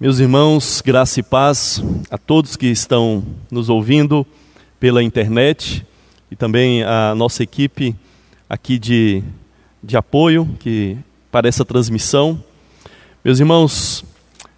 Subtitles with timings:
[0.00, 4.26] Meus irmãos, graça e paz a todos que estão nos ouvindo
[4.80, 5.84] pela internet
[6.30, 7.94] e também a nossa equipe
[8.48, 9.22] aqui de,
[9.84, 10.96] de apoio que
[11.30, 12.42] para essa transmissão.
[13.22, 14.02] Meus irmãos,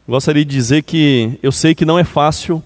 [0.06, 2.62] gostaria de dizer que eu sei que não é fácil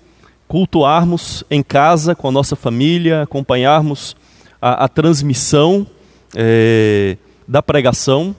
[0.46, 4.14] cultuarmos em casa com a nossa família, acompanharmos
[4.60, 5.86] a, a transmissão
[6.34, 7.16] é,
[7.48, 8.36] da pregação.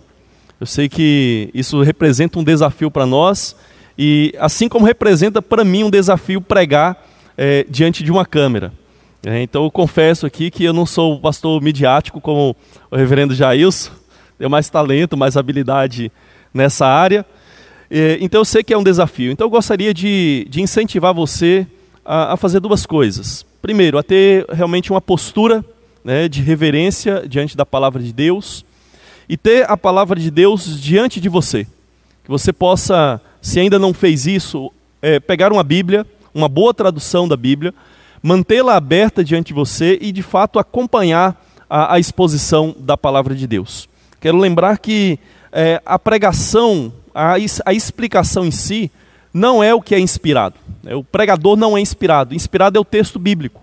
[0.61, 3.55] Eu sei que isso representa um desafio para nós
[3.97, 7.03] e assim como representa para mim um desafio pregar
[7.37, 8.71] é, diante de uma câmera.
[9.25, 12.55] É, então eu confesso aqui que eu não sou pastor midiático como
[12.91, 13.91] o reverendo Jailson,
[14.37, 16.11] tenho mais talento, mais habilidade
[16.53, 17.25] nessa área.
[17.89, 19.31] É, então eu sei que é um desafio.
[19.31, 21.65] Então eu gostaria de, de incentivar você
[22.05, 23.45] a, a, fazer duas coisas.
[23.61, 25.65] Primeiro, a ter realmente uma postura
[26.03, 28.63] né, de reverência diante da palavra de Deus
[29.27, 31.65] e ter a palavra de Deus diante de você.
[32.23, 34.69] Que você possa se ainda não fez isso,
[35.01, 37.73] é, pegar uma Bíblia, uma boa tradução da Bíblia,
[38.21, 43.47] mantê-la aberta diante de você e, de fato, acompanhar a, a exposição da palavra de
[43.47, 43.87] Deus.
[44.19, 45.17] Quero lembrar que
[45.49, 48.91] é, a pregação, a, a explicação em si,
[49.33, 50.55] não é o que é inspirado.
[50.85, 52.35] É, o pregador não é inspirado.
[52.35, 53.61] Inspirado é o texto bíblico.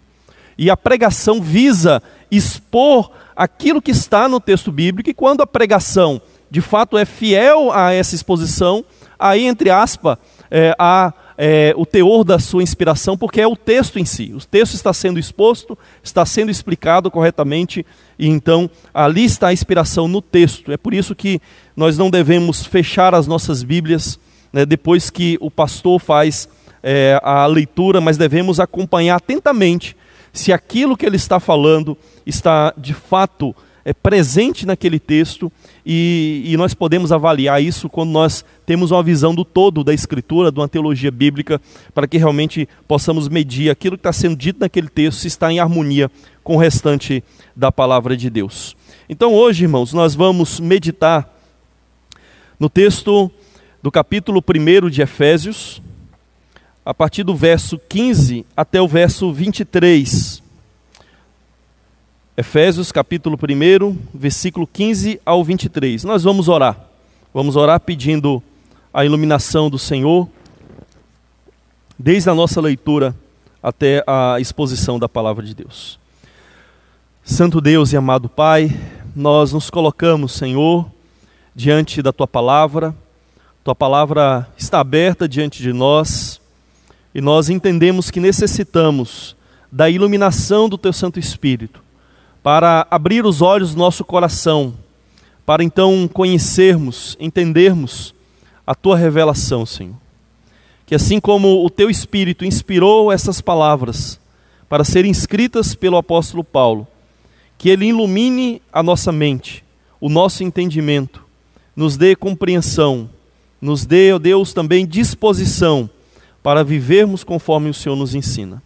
[0.57, 6.23] E a pregação visa expor aquilo que está no texto bíblico, e quando a pregação
[6.51, 8.83] de fato é fiel a essa exposição,
[9.25, 10.19] aí, entre aspas,
[10.51, 14.35] é, há é, o teor da sua inspiração, porque é o texto em si.
[14.35, 17.87] O texto está sendo exposto, está sendo explicado corretamente,
[18.19, 20.71] e então ali está a inspiração no texto.
[20.71, 21.41] É por isso que
[21.75, 24.19] nós não devemos fechar as nossas Bíblias
[24.53, 26.47] né, depois que o pastor faz
[26.83, 29.97] é, a leitura, mas devemos acompanhar atentamente
[30.35, 35.53] se aquilo que ele está falando está de fato é, presente naquele texto
[35.85, 40.51] e, e, nós podemos avaliar isso quando nós temos uma visão do todo da Escritura,
[40.51, 41.61] de uma teologia bíblica,
[41.93, 45.59] para que realmente possamos medir aquilo que está sendo dito naquele texto, se está em
[45.59, 46.11] harmonia
[46.43, 47.23] com o restante
[47.55, 48.75] da palavra de Deus.
[49.09, 51.31] Então hoje, irmãos, nós vamos meditar
[52.59, 53.31] no texto
[53.83, 55.83] do capítulo 1 de Efésios,
[56.87, 60.44] a partir do verso 15 até o verso 23.
[62.37, 66.03] Efésios capítulo 1, versículo 15 ao 23.
[66.03, 66.77] Nós vamos orar.
[67.33, 68.43] Vamos orar pedindo
[68.93, 70.29] a iluminação do Senhor,
[71.97, 73.15] desde a nossa leitura
[73.63, 75.97] até a exposição da palavra de Deus.
[77.23, 78.77] Santo Deus e amado Pai,
[79.15, 80.91] nós nos colocamos, Senhor,
[81.55, 82.93] diante da tua palavra.
[83.63, 86.41] Tua palavra está aberta diante de nós
[87.15, 89.37] e nós entendemos que necessitamos
[89.71, 91.84] da iluminação do teu Santo Espírito
[92.45, 94.75] para abrir os olhos do nosso coração,
[95.47, 98.15] para então conhecermos, entendermos
[98.67, 99.95] a tua revelação, Senhor.
[100.85, 104.21] Que assim como o teu Espírito inspirou essas palavras
[104.69, 106.87] para serem escritas pelo apóstolo Paulo,
[107.57, 109.65] que ele ilumine a nossa mente,
[109.99, 111.25] o nosso entendimento,
[111.75, 113.09] nos dê compreensão,
[113.59, 115.89] nos dê, ó Deus, também disposição
[116.43, 118.63] para vivermos conforme o Senhor nos ensina.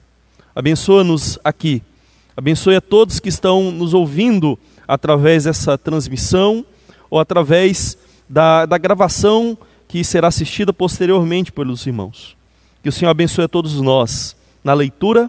[0.52, 1.80] Abençoa-nos aqui
[2.38, 4.56] Abençoe a todos que estão nos ouvindo
[4.87, 6.65] através dessa transmissão
[7.10, 12.37] ou através da, da gravação que será assistida posteriormente pelos irmãos.
[12.81, 15.28] Que o Senhor abençoe a todos nós na leitura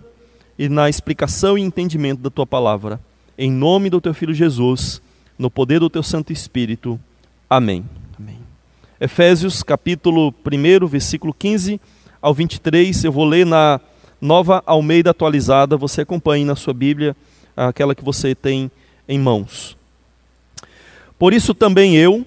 [0.55, 2.99] e na explicação e entendimento da tua palavra.
[3.35, 5.01] Em nome do teu filho Jesus,
[5.35, 6.99] no poder do teu Santo Espírito.
[7.49, 7.83] Amém.
[8.19, 8.37] Amém.
[9.01, 11.81] Efésios capítulo 1, versículo 15
[12.21, 13.81] ao 23, eu vou ler na
[14.21, 17.15] Nova Almeida atualizada, você acompanhe na sua Bíblia,
[17.55, 18.69] aquela que você tem
[19.07, 19.77] em mãos.
[21.17, 22.25] Por isso também eu,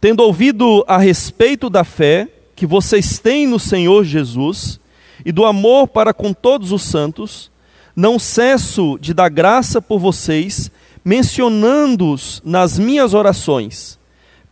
[0.00, 4.80] tendo ouvido a respeito da fé que vocês têm no Senhor Jesus
[5.24, 7.50] e do amor para com todos os santos,
[7.94, 10.70] não cesso de dar graça por vocês,
[11.04, 13.98] mencionando-os nas minhas orações.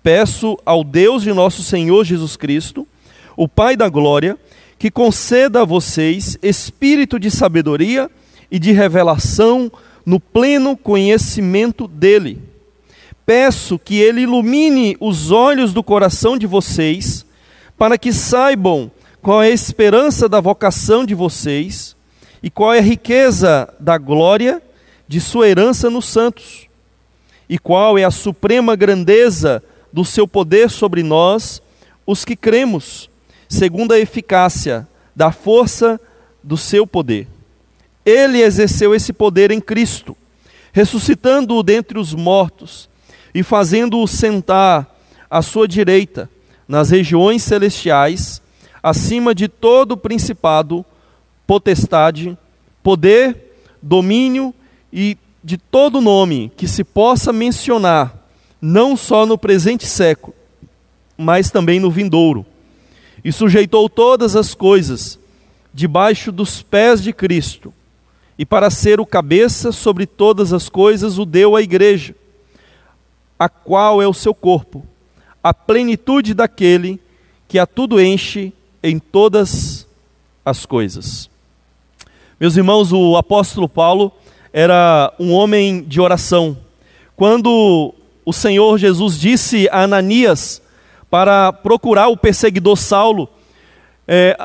[0.02, 2.86] Peço ao Deus de nosso Senhor Jesus Cristo,
[3.36, 4.38] o Pai da glória,
[4.78, 8.10] que conceda a vocês espírito de sabedoria
[8.50, 9.70] e de revelação
[10.04, 12.42] no pleno conhecimento dele.
[13.24, 17.24] Peço que ele ilumine os olhos do coração de vocês,
[17.78, 18.90] para que saibam
[19.22, 21.96] qual é a esperança da vocação de vocês
[22.42, 24.62] e qual é a riqueza da glória
[25.08, 26.68] de sua herança nos santos,
[27.48, 29.62] e qual é a suprema grandeza
[29.92, 31.62] do seu poder sobre nós,
[32.06, 33.08] os que cremos
[33.48, 36.00] segundo a eficácia da força
[36.42, 37.26] do seu poder.
[38.04, 40.16] Ele exerceu esse poder em Cristo,
[40.72, 42.88] ressuscitando-o dentre os mortos
[43.34, 44.94] e fazendo-o sentar
[45.30, 46.28] à sua direita
[46.68, 48.42] nas regiões celestiais,
[48.82, 50.84] acima de todo principado,
[51.46, 52.36] potestade,
[52.82, 54.54] poder, domínio
[54.92, 58.14] e de todo nome que se possa mencionar,
[58.60, 60.34] não só no presente século,
[61.16, 62.46] mas também no vindouro.
[63.24, 65.18] E sujeitou todas as coisas
[65.72, 67.72] debaixo dos pés de Cristo,
[68.38, 72.14] e para ser o cabeça sobre todas as coisas, o deu à igreja,
[73.38, 74.86] a qual é o seu corpo,
[75.42, 77.00] a plenitude daquele
[77.48, 79.86] que a tudo enche em todas
[80.44, 81.30] as coisas.
[82.38, 84.12] Meus irmãos, o apóstolo Paulo
[84.52, 86.56] era um homem de oração.
[87.16, 87.94] Quando
[88.24, 90.60] o Senhor Jesus disse a Ananias
[91.14, 93.28] para procurar o perseguidor Saulo,
[94.04, 94.36] é,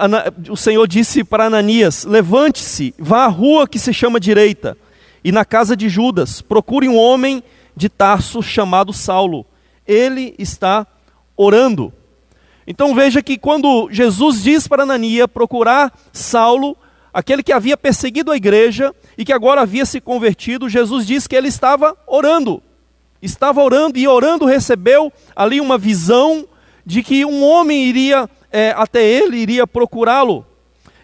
[0.48, 4.78] o Senhor disse para Ananias: Levante-se, vá à rua que se chama direita,
[5.24, 7.42] e na casa de Judas, procure um homem
[7.76, 9.48] de Tarso chamado Saulo.
[9.84, 10.86] Ele está
[11.36, 11.92] orando.
[12.68, 16.78] Então veja que quando Jesus diz para Ananias procurar Saulo,
[17.12, 21.36] aquele que havia perseguido a igreja e que agora havia se convertido, Jesus diz que
[21.36, 22.62] ele estava orando.
[23.24, 26.48] Estava orando e orando recebeu ali uma visão
[26.86, 30.46] de que um homem iria é, até ele, iria procurá-lo.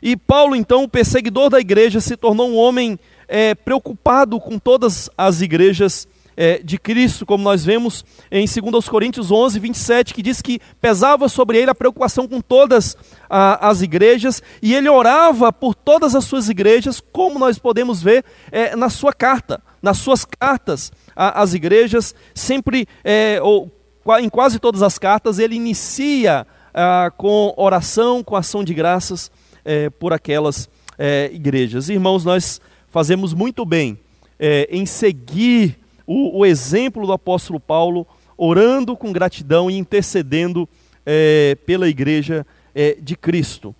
[0.01, 5.09] E Paulo, então, o perseguidor da igreja, se tornou um homem é, preocupado com todas
[5.17, 6.07] as igrejas
[6.37, 11.29] é, de Cristo, como nós vemos em 2 Coríntios 11, 27, que diz que pesava
[11.29, 12.97] sobre ele a preocupação com todas
[13.29, 18.25] a, as igrejas, e ele orava por todas as suas igrejas, como nós podemos ver
[18.51, 23.71] é, na sua carta, nas suas cartas às igrejas, sempre, é, ou
[24.19, 29.31] em quase todas as cartas, ele inicia ah, com oração, com ação de graças
[29.63, 31.89] é, por aquelas é, igrejas.
[31.89, 33.97] Irmãos, nós fazemos muito bem
[34.39, 38.05] é, em seguir o, o, exemplo do apóstolo Paulo,
[38.37, 40.69] orando com gratidão e intercedendo
[41.05, 43.75] é, pela igreja é, de Cristo.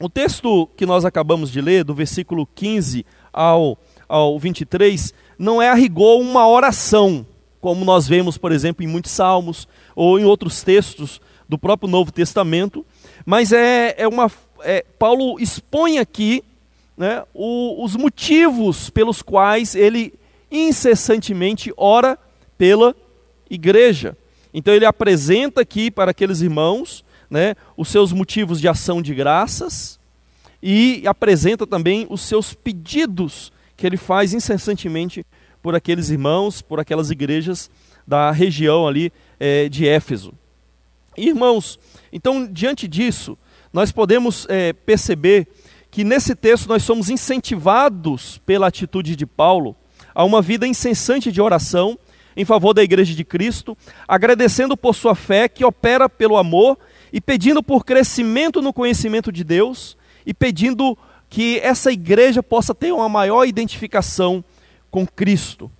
[0.00, 5.68] O texto que nós acabamos de ler, do versículo 15 ao, ao 23, não é
[5.68, 7.24] a rigor uma oração,
[7.62, 12.10] como nós vemos, por exemplo, em muitos salmos ou em outros textos do próprio Novo
[12.10, 12.84] Testamento,
[13.24, 14.30] mas é, é uma.
[14.64, 16.42] É, Paulo expõe aqui
[16.96, 20.12] né, o, os motivos pelos quais ele
[20.50, 22.18] incessantemente ora
[22.58, 22.96] pela
[23.48, 24.16] igreja.
[24.52, 30.00] Então ele apresenta aqui para aqueles irmãos né, os seus motivos de ação de graças
[30.60, 35.24] e apresenta também os seus pedidos que ele faz incessantemente
[35.62, 37.70] por aqueles irmãos, por aquelas igrejas
[38.06, 40.32] da região ali é, de Éfeso.
[41.16, 41.78] Irmãos,
[42.12, 43.38] então diante disso,
[43.72, 45.46] nós podemos é, perceber
[45.90, 49.76] que nesse texto nós somos incentivados pela atitude de Paulo
[50.14, 51.98] a uma vida incessante de oração
[52.36, 53.76] em favor da igreja de Cristo,
[54.08, 56.78] agradecendo por sua fé que opera pelo amor
[57.12, 60.96] e pedindo por crescimento no conhecimento de Deus e pedindo
[61.28, 64.42] que essa igreja possa ter uma maior identificação
[64.92, 65.70] com Cristo.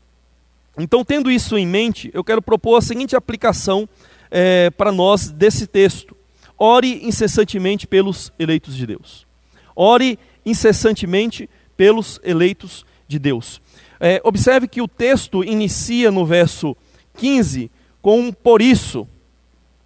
[0.77, 3.87] Então, tendo isso em mente, eu quero propor a seguinte aplicação
[4.31, 6.17] é, para nós desse texto.
[6.59, 9.27] Ore incessantemente pelos eleitos de Deus.
[9.77, 13.61] Ore incessantemente pelos eleitos de Deus.
[14.01, 16.75] É, observe que o texto inicia no verso
[17.19, 17.71] 15
[18.01, 19.07] com um por isso,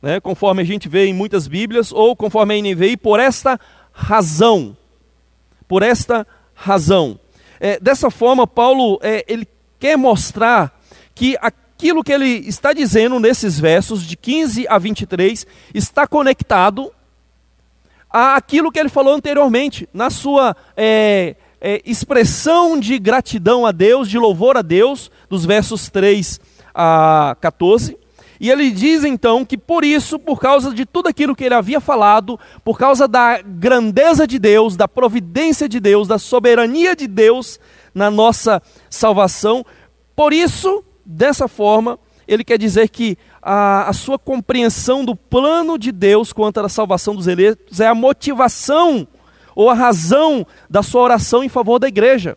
[0.00, 3.60] né, conforme a gente vê em muitas Bíblias, ou conforme a NVI, por esta
[3.92, 4.76] razão.
[5.66, 7.18] Por esta razão.
[7.60, 9.46] É, dessa forma, Paulo é, ele
[9.78, 10.78] quer mostrar
[11.14, 16.92] que aquilo que ele está dizendo nesses versos, de 15 a 23, está conectado
[18.10, 24.18] àquilo que ele falou anteriormente, na sua é, é, expressão de gratidão a Deus, de
[24.18, 26.40] louvor a Deus, dos versos 3
[26.74, 27.98] a 14.
[28.38, 31.80] E ele diz então que por isso, por causa de tudo aquilo que ele havia
[31.80, 37.58] falado, por causa da grandeza de Deus, da providência de Deus, da soberania de Deus
[37.94, 39.64] na nossa salvação,
[40.14, 45.92] por isso, dessa forma, ele quer dizer que a, a, sua compreensão do plano de
[45.92, 49.06] Deus quanto à salvação dos eleitos é a motivação
[49.54, 52.36] ou a razão da sua oração em favor da igreja.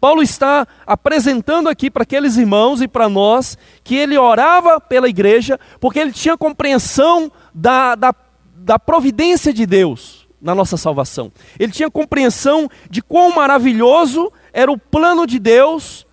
[0.00, 5.58] Paulo está apresentando aqui para aqueles irmãos e para nós que ele orava pela igreja
[5.80, 8.14] porque ele tinha compreensão da, da,
[8.54, 11.32] da providência de Deus na nossa salvação.
[11.58, 16.06] Ele tinha compreensão de quão maravilhoso era o plano de Deus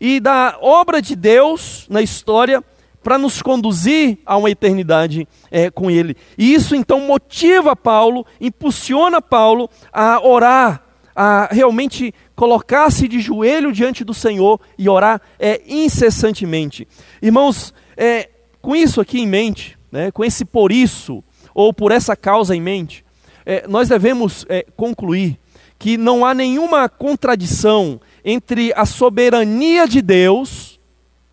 [0.00, 2.62] e da obra de Deus na história
[3.02, 6.16] para nos conduzir a uma eternidade é, com Ele.
[6.36, 10.82] E isso então motiva Paulo, impulsiona Paulo a orar,
[11.16, 16.86] a realmente colocar-se de joelho diante do Senhor e orar é, incessantemente.
[17.22, 18.28] Irmãos, é,
[18.60, 22.60] com isso aqui em mente, né, com esse por isso, ou por essa causa em
[22.60, 23.02] mente,
[23.46, 25.38] é, nós devemos é, concluir
[25.78, 30.78] que não há nenhuma contradição entre a soberania de Deus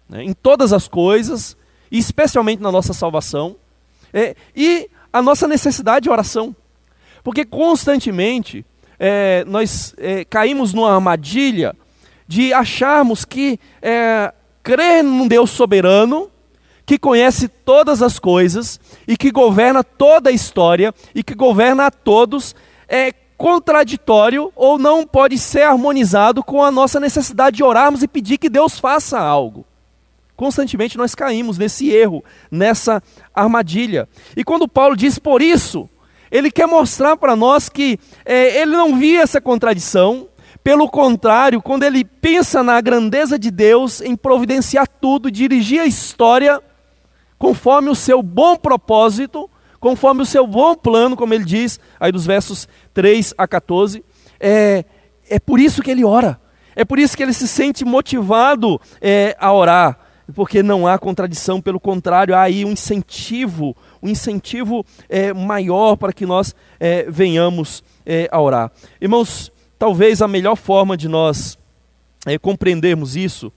[0.08, 1.58] né, em todas as coisas,
[1.92, 3.58] especialmente na nossa salvação,
[4.14, 6.56] é, e a nossa necessidade de oração.
[7.24, 8.66] Porque constantemente
[9.06, 11.76] é, nós é, caímos numa armadilha
[12.26, 14.34] de acharmos que é,
[14.64, 16.32] crer num Deus soberano,
[16.86, 21.92] que conhece todas as coisas e que governa toda a história e que governa a
[21.92, 22.56] todos,
[22.88, 28.38] é contraditório ou não pode ser harmonizado com a nossa necessidade de orarmos e pedir
[28.38, 29.66] que Deus faça algo.
[30.34, 33.04] Constantemente nós caímos nesse erro, nessa
[33.36, 34.08] armadilha.
[34.38, 35.90] E quando Paulo diz por isso,
[36.34, 40.28] ele quer mostrar para nós que é, ele não via essa contradição,
[40.64, 46.60] pelo contrário, quando ele pensa na grandeza de Deus em providenciar tudo, dirigir a história
[47.38, 49.48] conforme o seu bom propósito,
[49.80, 54.04] conforme o seu bom plano, como ele diz aí dos versos 3 a 14,
[54.40, 54.86] é,
[55.30, 56.42] é por isso que ele ora,
[56.76, 60.00] é por isso que ele se sente motivado é, a orar,
[60.34, 66.12] porque não há contradição, pelo contrário, há aí um incentivo, um incentivo é, maior para
[66.12, 68.72] que nós é, venhamos é, a orar.
[69.00, 71.58] Irmãos, Talvez a melhor forma de nós
[72.26, 73.52] é, compreendermos isso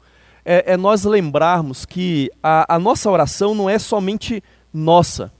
[0.44, 4.42] é, é, nós lembrarmos que a, a nossa oração não é somente
[4.74, 5.32] nossa.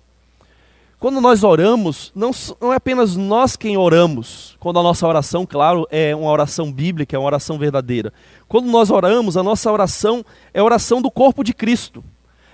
[1.00, 4.56] Quando nós oramos, não, não, é apenas nós quem oramos.
[4.60, 8.12] Quando a nossa oração, claro, é uma oração bíblica, é uma oração verdadeira.
[8.46, 12.04] Quando nós oramos, a nossa oração é a oração do corpo de Cristo.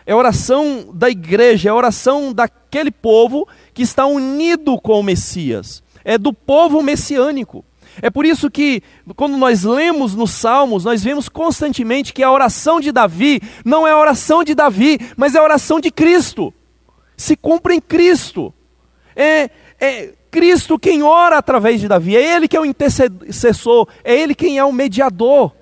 [0.07, 5.03] É a oração da igreja, é a oração daquele povo que está unido com o
[5.03, 5.83] Messias.
[6.05, 7.65] É do povo messiânico.
[8.01, 8.83] É por isso que,
[9.15, 13.91] quando nós lemos nos Salmos, nós vemos constantemente que a oração de Davi não é
[13.91, 16.55] a oração de Davi, mas é a oração de Cristo.
[17.17, 18.53] Se cumpre em Cristo.
[19.15, 24.19] É, é Cristo quem ora através de Davi, é Ele que é o intercessor, é
[24.19, 25.53] Ele quem é o mediador.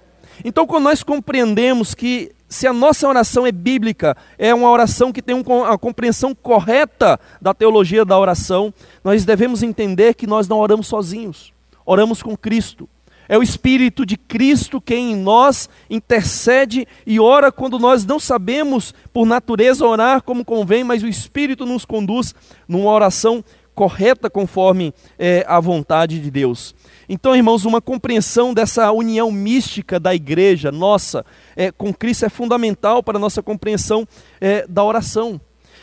[0.44, 5.22] Então, quando nós compreendemos que se a nossa oração é bíblica, é uma oração que
[5.22, 10.86] tem uma compreensão correta da teologia da oração, nós devemos entender que nós não oramos
[10.86, 11.54] sozinhos
[11.90, 12.88] oramos com Cristo.
[13.28, 18.92] É o Espírito de Cristo quem em nós intercede e ora quando nós não sabemos,
[19.12, 22.34] por natureza, orar como convém, mas o Espírito nos conduz
[22.66, 26.74] numa oração correta conforme é, a vontade de Deus.
[27.08, 31.24] Então, irmãos, uma compreensão dessa união mística da igreja nossa
[31.56, 34.06] é, com Cristo é fundamental para a nossa compreensão
[34.40, 35.40] é, da oração.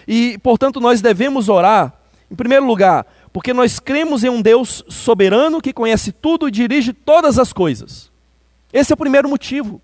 [0.08, 1.94] E, portanto, nós devemos orar,
[2.32, 6.94] em primeiro lugar, porque nós cremos em um Deus soberano que conhece tudo e dirige
[6.94, 8.10] todas as coisas.
[8.72, 9.82] Esse é o primeiro motivo.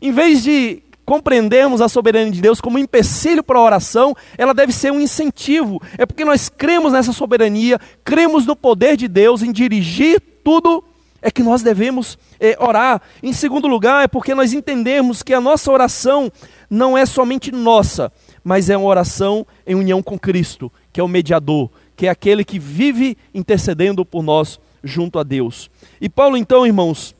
[0.00, 4.54] Em vez de compreendermos a soberania de Deus como um empecilho para a oração, ela
[4.54, 5.80] deve ser um incentivo.
[5.98, 10.82] É porque nós cremos nessa soberania, cremos no poder de Deus em dirigir tudo,
[11.20, 13.00] é que nós devemos é, orar.
[13.22, 16.30] Em segundo lugar, é porque nós entendemos que a nossa oração
[16.68, 21.08] não é somente nossa, mas é uma oração em união com Cristo, que é o
[21.08, 25.70] mediador, que é aquele que vive intercedendo por nós junto a Deus.
[25.98, 27.14] E Paulo, então, irmãos,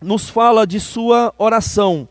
[0.00, 2.08] nos fala de sua oração,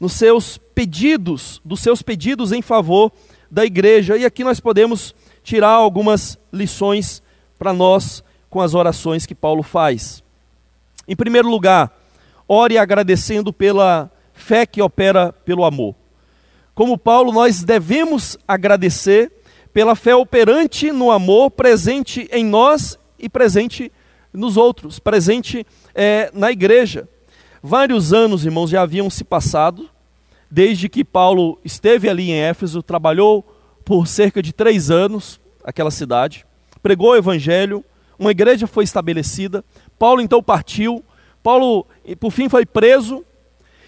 [0.00, 3.12] nos seus pedidos, dos seus pedidos em favor
[3.50, 4.16] da igreja.
[4.16, 7.22] E aqui nós podemos tirar algumas lições
[7.58, 10.24] para nós com as orações que Paulo faz.
[11.06, 11.94] Em primeiro lugar,
[12.48, 15.94] ore agradecendo pela fé que opera pelo amor.
[16.74, 19.30] Como Paulo, nós devemos agradecer
[19.72, 23.92] pela fé operante no amor, presente em nós e presente
[24.32, 27.06] nos outros, presente é, na igreja.
[27.62, 29.89] Vários anos, irmãos, já haviam se passado,
[30.50, 33.44] desde que Paulo esteve ali em Éfeso, trabalhou
[33.84, 36.44] por cerca de três anos aquela cidade,
[36.82, 37.84] pregou o evangelho,
[38.18, 39.64] uma igreja foi estabelecida,
[39.98, 41.04] Paulo então partiu,
[41.42, 41.86] Paulo
[42.18, 43.24] por fim foi preso,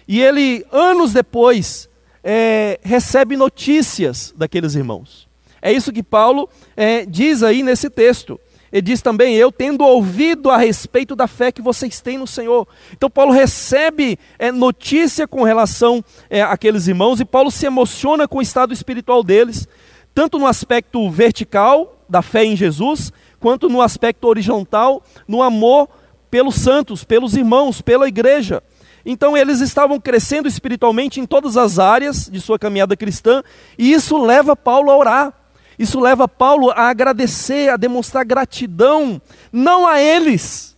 [0.07, 1.89] e ele, anos depois,
[2.23, 5.27] é, recebe notícias daqueles irmãos.
[5.61, 8.39] É isso que Paulo é, diz aí nesse texto.
[8.73, 12.67] Ele diz também: Eu tendo ouvido a respeito da fé que vocês têm no Senhor.
[12.91, 18.39] Então, Paulo recebe é, notícia com relação é, àqueles irmãos e Paulo se emociona com
[18.39, 19.67] o estado espiritual deles,
[20.15, 25.87] tanto no aspecto vertical da fé em Jesus, quanto no aspecto horizontal, no amor
[26.31, 28.63] pelos santos, pelos irmãos, pela igreja.
[29.05, 33.43] Então eles estavam crescendo espiritualmente em todas as áreas de sua caminhada cristã,
[33.77, 35.42] e isso leva Paulo a orar.
[35.77, 40.73] Isso leva Paulo a agradecer, a demonstrar gratidão, não a eles,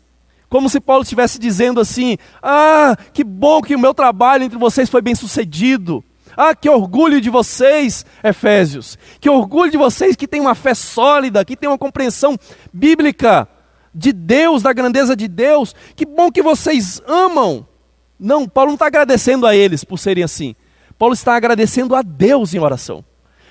[0.49, 4.89] como se Paulo estivesse dizendo assim: Ah, que bom que o meu trabalho entre vocês
[4.89, 6.03] foi bem sucedido.
[6.37, 8.97] Ah, que orgulho de vocês, Efésios.
[9.19, 12.37] Que orgulho de vocês que têm uma fé sólida, que têm uma compreensão
[12.73, 13.47] bíblica
[13.93, 15.73] de Deus, da grandeza de Deus.
[15.95, 17.65] Que bom que vocês amam.
[18.19, 20.55] Não, Paulo não está agradecendo a eles por serem assim.
[20.97, 23.03] Paulo está agradecendo a Deus em oração.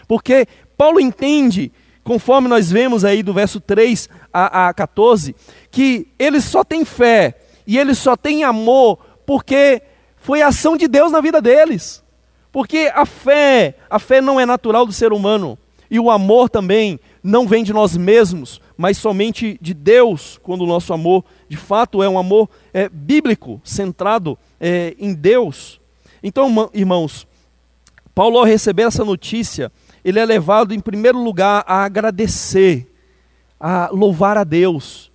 [0.06, 0.46] Porque
[0.76, 5.34] Paulo entende, conforme nós vemos aí do verso 3 a, a 14,
[5.70, 9.82] que eles só têm fé e eles só têm amor porque
[10.16, 12.02] foi a ação de Deus na vida deles.
[12.52, 15.58] Porque a fé, a fé não é natural do ser humano.
[15.90, 20.66] E o amor também não vem de nós mesmos, mas somente de Deus, quando o
[20.66, 25.80] nosso amor, de fato, é um amor é, bíblico, centrado é, em Deus.
[26.22, 27.26] Então, irmãos,
[28.14, 29.70] Paulo, ao receber essa notícia,
[30.04, 32.86] ele é levado, em primeiro lugar, a agradecer,
[33.58, 35.10] a louvar a Deus,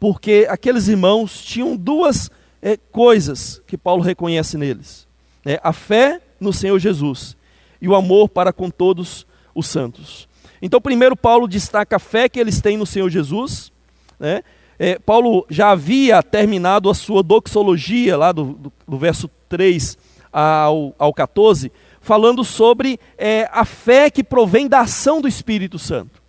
[0.00, 2.30] porque aqueles irmãos tinham duas
[2.60, 5.06] é, coisas que Paulo reconhece neles:
[5.44, 7.36] é, a fé no Senhor Jesus
[7.80, 10.28] e o amor para com todos os santos.
[10.60, 13.70] Então, primeiro, Paulo destaca a fé que eles têm no Senhor Jesus.
[14.18, 14.42] Né?
[14.78, 19.96] É, Paulo já havia terminado a sua doxologia, lá do, do, do verso 3
[20.32, 21.70] ao, ao 14,
[22.06, 26.22] falando sobre é, a fé que provém da ação do Espírito Santo.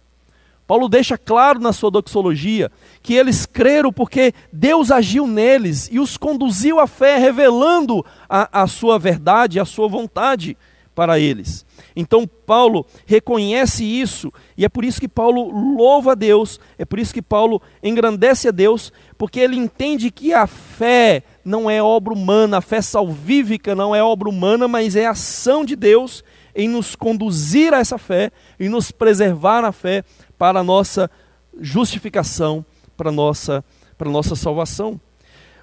[0.65, 2.71] Paulo deixa claro na sua doxologia
[3.03, 8.65] que eles creram porque Deus agiu neles e os conduziu à fé, revelando a, a
[8.65, 10.57] sua verdade, a sua vontade
[10.95, 11.63] para eles.
[11.95, 16.97] Então Paulo reconhece isso, e é por isso que Paulo louva a Deus, é por
[16.97, 22.13] isso que Paulo engrandece a Deus, porque ele entende que a fé não é obra
[22.13, 26.21] humana, a fé salvífica não é obra humana, mas é ação de Deus
[26.53, 30.03] em nos conduzir a essa fé, e nos preservar na fé
[30.37, 31.09] para a nossa
[31.57, 32.65] justificação,
[32.97, 33.63] para a nossa,
[33.97, 34.99] para a nossa salvação.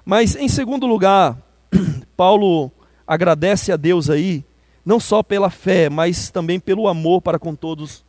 [0.03, 1.37] Mas, em segundo lugar,
[2.17, 2.71] Paulo
[3.05, 4.43] agradece a Deus aí,
[4.83, 8.03] não só pela fé, mas também pelo amor para com todos,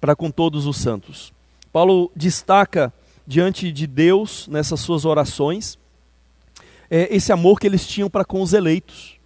[0.00, 1.32] para com todos os santos.
[1.70, 2.92] Paulo destaca
[3.28, 5.78] diante de Deus nessas suas orações
[6.90, 9.18] é, esse amor que eles tinham para com os eleitos,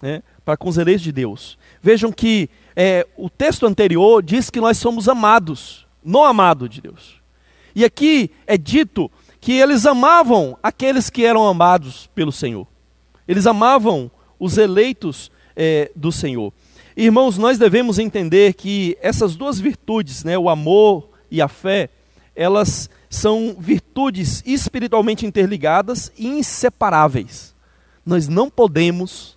[0.00, 1.58] né, para com os eleitos de Deus.
[1.82, 7.20] Vejam que é, o texto anterior diz que nós somos amados, no amado de Deus.
[7.74, 12.66] E aqui é dito que eles amavam aqueles que eram amados pelo Senhor.
[13.28, 16.50] Eles amavam os eleitos é, do Senhor.
[16.96, 21.90] Irmãos, nós devemos entender que essas duas virtudes, né, o amor e a fé,
[22.40, 27.54] elas são virtudes espiritualmente interligadas e inseparáveis.
[28.04, 29.36] Nós não podemos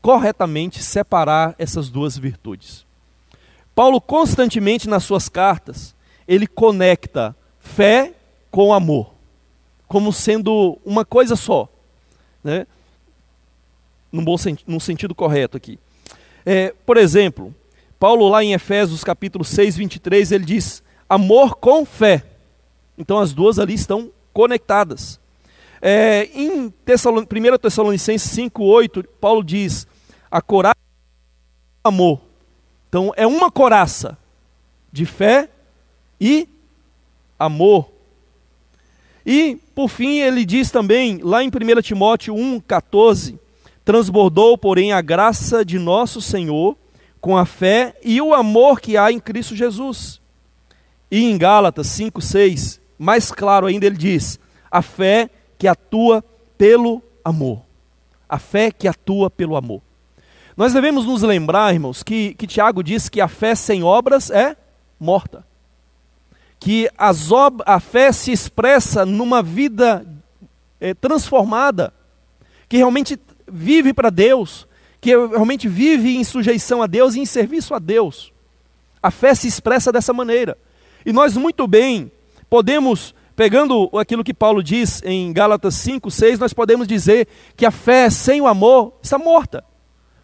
[0.00, 2.86] corretamente separar essas duas virtudes.
[3.74, 5.96] Paulo constantemente nas suas cartas,
[6.28, 8.14] ele conecta fé
[8.52, 9.14] com amor,
[9.88, 11.68] como sendo uma coisa só,
[12.44, 12.68] né?
[14.12, 15.76] num, bom, num sentido correto aqui.
[16.46, 17.52] É, por exemplo,
[17.98, 22.22] Paulo lá em Efésios capítulo 6, 23, ele diz, amor com fé.
[22.98, 25.20] Então as duas ali estão conectadas.
[25.80, 27.22] É, em Tessalon...
[27.22, 29.86] 1 Tessalonicenses 5,8, Paulo diz:
[30.30, 30.76] a coraça
[31.84, 32.20] é amor.
[32.88, 34.18] Então é uma coraça
[34.92, 35.48] de fé
[36.20, 36.48] e
[37.38, 37.90] amor.
[39.24, 43.38] E, por fim, ele diz também, lá em 1 Timóteo 1,14:
[43.84, 46.76] transbordou, porém, a graça de nosso Senhor
[47.20, 50.20] com a fé e o amor que há em Cristo Jesus.
[51.10, 54.38] E em Gálatas 5,6, mais claro ainda, ele diz:
[54.70, 56.24] a fé que atua
[56.56, 57.62] pelo amor.
[58.28, 59.80] A fé que atua pelo amor.
[60.56, 64.56] Nós devemos nos lembrar, irmãos, que, que Tiago diz que a fé sem obras é
[64.98, 65.46] morta.
[66.58, 70.04] Que as ob a fé se expressa numa vida
[70.80, 71.94] é, transformada,
[72.68, 74.66] que realmente vive para Deus,
[75.00, 78.32] que realmente vive em sujeição a Deus e em serviço a Deus.
[79.00, 80.58] A fé se expressa dessa maneira.
[81.06, 82.10] E nós muito bem
[82.48, 87.70] podemos Pegando aquilo que Paulo diz em Gálatas 5, 6, nós podemos dizer que a
[87.70, 89.62] fé sem o amor está morta.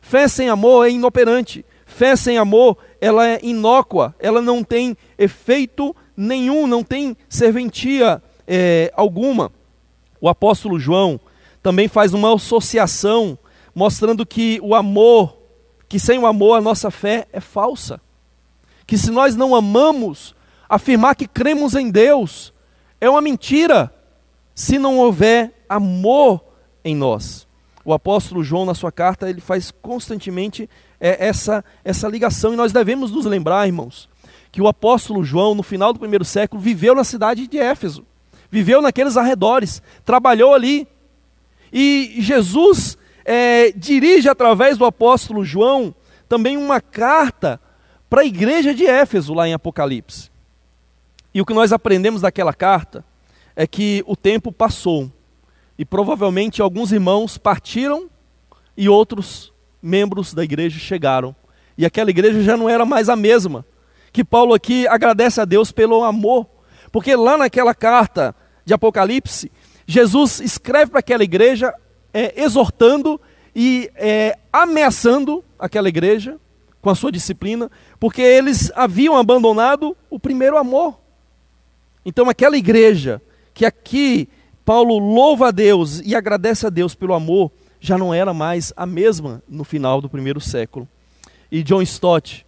[0.00, 1.64] Fé sem amor é inoperante.
[1.86, 8.92] Fé sem amor, ela é inócua, ela não tem efeito nenhum, não tem serventia é,
[8.96, 9.52] alguma.
[10.20, 11.20] O apóstolo João
[11.62, 13.38] também faz uma associação
[13.72, 15.38] mostrando que o amor,
[15.88, 18.00] que sem o amor a nossa fé é falsa.
[18.88, 20.34] Que se nós não amamos,
[20.74, 22.52] afirmar que cremos em Deus
[23.00, 23.94] é uma mentira
[24.54, 26.44] se não houver amor
[26.84, 27.46] em nós.
[27.84, 32.72] O apóstolo João, na sua carta, ele faz constantemente é, essa, essa ligação, e nós
[32.72, 34.08] devemos nos lembrar, irmãos,
[34.50, 38.04] que o apóstolo João, no final do primeiro século, viveu na cidade de Éfeso,
[38.50, 40.88] viveu naqueles arredores, trabalhou ali.
[41.72, 45.94] E Jesus é, dirige através do apóstolo João
[46.28, 47.60] também uma carta
[48.08, 50.33] para a igreja de Éfeso, lá em Apocalipse.
[51.34, 53.04] E o que nós aprendemos daquela carta
[53.56, 55.10] é que o tempo passou
[55.76, 58.08] e provavelmente alguns irmãos partiram
[58.76, 61.34] e outros membros da igreja chegaram.
[61.76, 63.66] E aquela igreja já não era mais a mesma.
[64.12, 66.46] Que Paulo aqui agradece a Deus pelo amor,
[66.92, 69.50] porque lá naquela carta de Apocalipse,
[69.86, 71.74] Jesus escreve para aquela igreja
[72.12, 73.20] é, exortando
[73.54, 76.38] e é, ameaçando aquela igreja
[76.80, 81.03] com a sua disciplina, porque eles haviam abandonado o primeiro amor.
[82.04, 83.20] Então, aquela igreja
[83.52, 84.28] que aqui
[84.64, 88.86] Paulo louva a Deus e agradece a Deus pelo amor, já não era mais a
[88.86, 90.88] mesma no final do primeiro século.
[91.52, 92.46] E John Stott,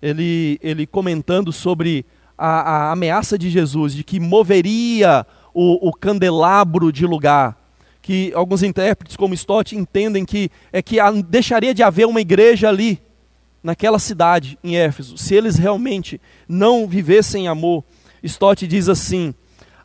[0.00, 2.06] ele, ele comentando sobre
[2.36, 2.46] a,
[2.88, 7.58] a ameaça de Jesus, de que moveria o, o candelabro de lugar,
[8.00, 13.00] que alguns intérpretes, como Stott, entendem que é que deixaria de haver uma igreja ali,
[13.62, 17.84] naquela cidade, em Éfeso, se eles realmente não vivessem amor.
[18.22, 19.34] Stott diz assim: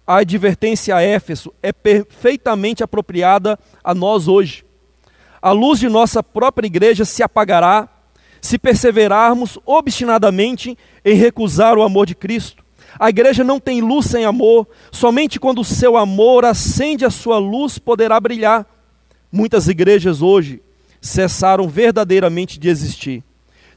[0.05, 4.65] a advertência a Éfeso é perfeitamente apropriada a nós hoje.
[5.41, 7.89] A luz de nossa própria igreja se apagará
[8.41, 12.61] se perseverarmos obstinadamente em recusar o amor de Cristo.
[12.99, 17.37] A igreja não tem luz sem amor, somente quando o seu amor acende a sua
[17.37, 18.67] luz poderá brilhar.
[19.31, 20.61] Muitas igrejas hoje
[21.01, 23.23] cessaram verdadeiramente de existir.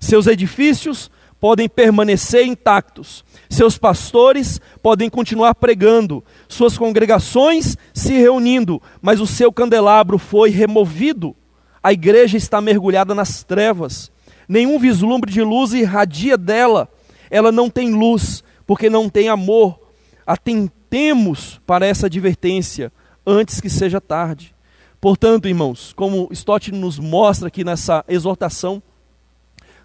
[0.00, 9.20] Seus edifícios podem permanecer intactos, seus pastores podem continuar pregando, suas congregações se reunindo, mas
[9.20, 11.36] o seu candelabro foi removido.
[11.82, 14.10] A igreja está mergulhada nas trevas.
[14.48, 16.88] Nenhum vislumbre de luz irradia dela.
[17.30, 19.78] Ela não tem luz, porque não tem amor.
[20.26, 22.92] Atentemos para essa advertência
[23.24, 24.54] antes que seja tarde.
[25.00, 28.82] Portanto, irmãos, como Stott nos mostra aqui nessa exortação,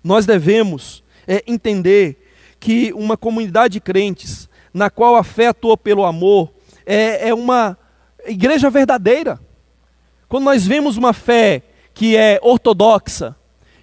[0.04, 2.18] nós devemos é, entender
[2.60, 6.52] que uma comunidade de crentes, na qual a fé atua pelo amor,
[6.86, 7.78] é, é uma
[8.26, 9.40] igreja verdadeira.
[10.28, 11.64] Quando nós vemos uma fé
[11.94, 13.34] que é ortodoxa,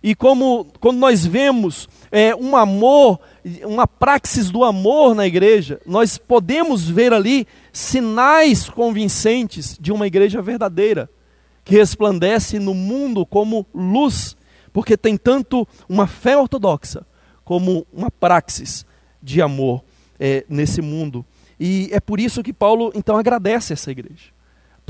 [0.03, 3.19] e como quando nós vemos é, um amor,
[3.65, 10.43] uma praxis do amor na igreja, nós podemos ver ali sinais convincentes de uma igreja
[10.43, 11.09] verdadeira,
[11.65, 14.37] que resplandece no mundo como luz,
[14.71, 17.07] porque tem tanto uma fé ortodoxa
[17.49, 18.85] como uma praxis
[19.23, 19.83] de amor
[20.21, 21.25] é, nesse mundo.
[21.59, 24.31] E é por isso que Paulo então agradece essa igreja,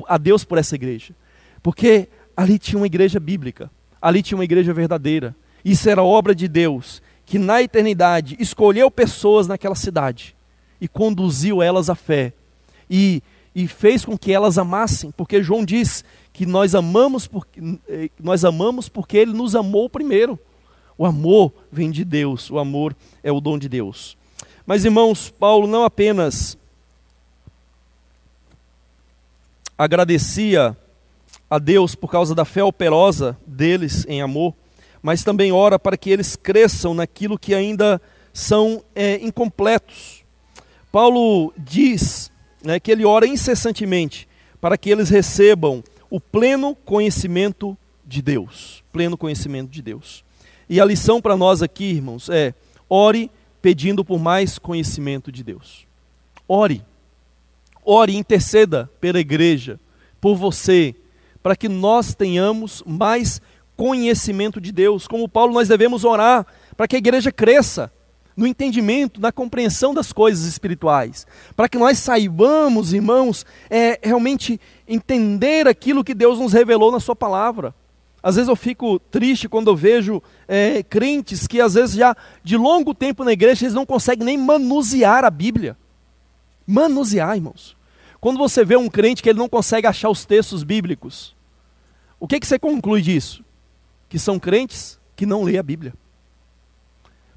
[0.09, 1.14] a Deus por essa igreja,
[1.62, 5.35] porque ali tinha uma igreja bíblica ali tinha uma igreja verdadeira.
[5.64, 10.37] Isso era obra de Deus, que na eternidade escolheu pessoas naquela cidade
[10.81, 12.33] e conduziu elas à fé.
[12.88, 13.23] E,
[13.55, 18.44] e fez com que elas amassem, porque João diz que nós amamos porque, eh, nós
[18.44, 20.38] amamos porque ele nos amou primeiro.
[20.98, 24.18] O amor vem de Deus, o amor é o dom de Deus.
[24.66, 26.58] Mas irmãos, Paulo não apenas
[29.78, 30.76] agradecia
[31.48, 34.52] a Deus por causa da fé operosa deles em amor,
[35.00, 40.24] mas também ora para que eles cresçam naquilo que ainda são é, incompletos.
[40.90, 42.30] Paulo diz
[42.62, 44.28] né, que ele ora incessantemente
[44.61, 48.82] para que eles recebam o pleno conhecimento de Deus.
[48.92, 50.24] Pleno conhecimento de Deus.
[50.68, 52.54] E a lição para nós aqui, irmãos, é:
[52.88, 53.31] ore
[53.62, 55.87] pedindo por mais conhecimento de Deus.
[56.46, 56.83] Ore.
[57.85, 59.81] Ore, interceda pela igreja,
[60.20, 60.94] por você,
[61.42, 63.40] para que nós tenhamos mais
[63.76, 65.07] conhecimento de Deus.
[65.07, 67.90] Como Paulo, nós devemos orar para que a igreja cresça
[68.37, 71.26] no entendimento, na compreensão das coisas espirituais,
[71.57, 77.16] para que nós saibamos, irmãos, é, realmente entender aquilo que Deus nos revelou na Sua
[77.16, 77.74] palavra.
[78.22, 82.57] Às vezes eu fico triste quando eu vejo é, crentes que, às vezes, já de
[82.57, 85.76] longo tempo na igreja, eles não conseguem nem manusear a Bíblia.
[86.66, 87.76] Manusear, irmãos.
[88.20, 91.37] Quando você vê um crente que ele não consegue achar os textos bíblicos,
[92.18, 93.44] o que, que você conclui disso?
[94.09, 95.94] Que são crentes que não lê a Bíblia.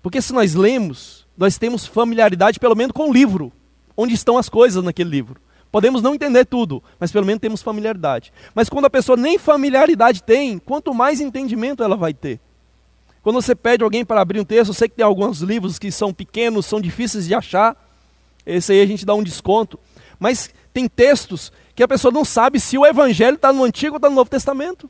[0.01, 3.51] Porque se nós lemos, nós temos familiaridade pelo menos com o livro,
[3.95, 5.39] onde estão as coisas naquele livro.
[5.71, 8.33] Podemos não entender tudo, mas pelo menos temos familiaridade.
[8.53, 12.39] Mas quando a pessoa nem familiaridade tem, quanto mais entendimento ela vai ter.
[13.23, 15.91] Quando você pede alguém para abrir um texto, eu sei que tem alguns livros que
[15.91, 17.77] são pequenos, são difíceis de achar.
[18.45, 19.79] Esse aí a gente dá um desconto.
[20.19, 23.97] Mas tem textos que a pessoa não sabe se o evangelho está no Antigo ou
[23.97, 24.89] está no Novo Testamento.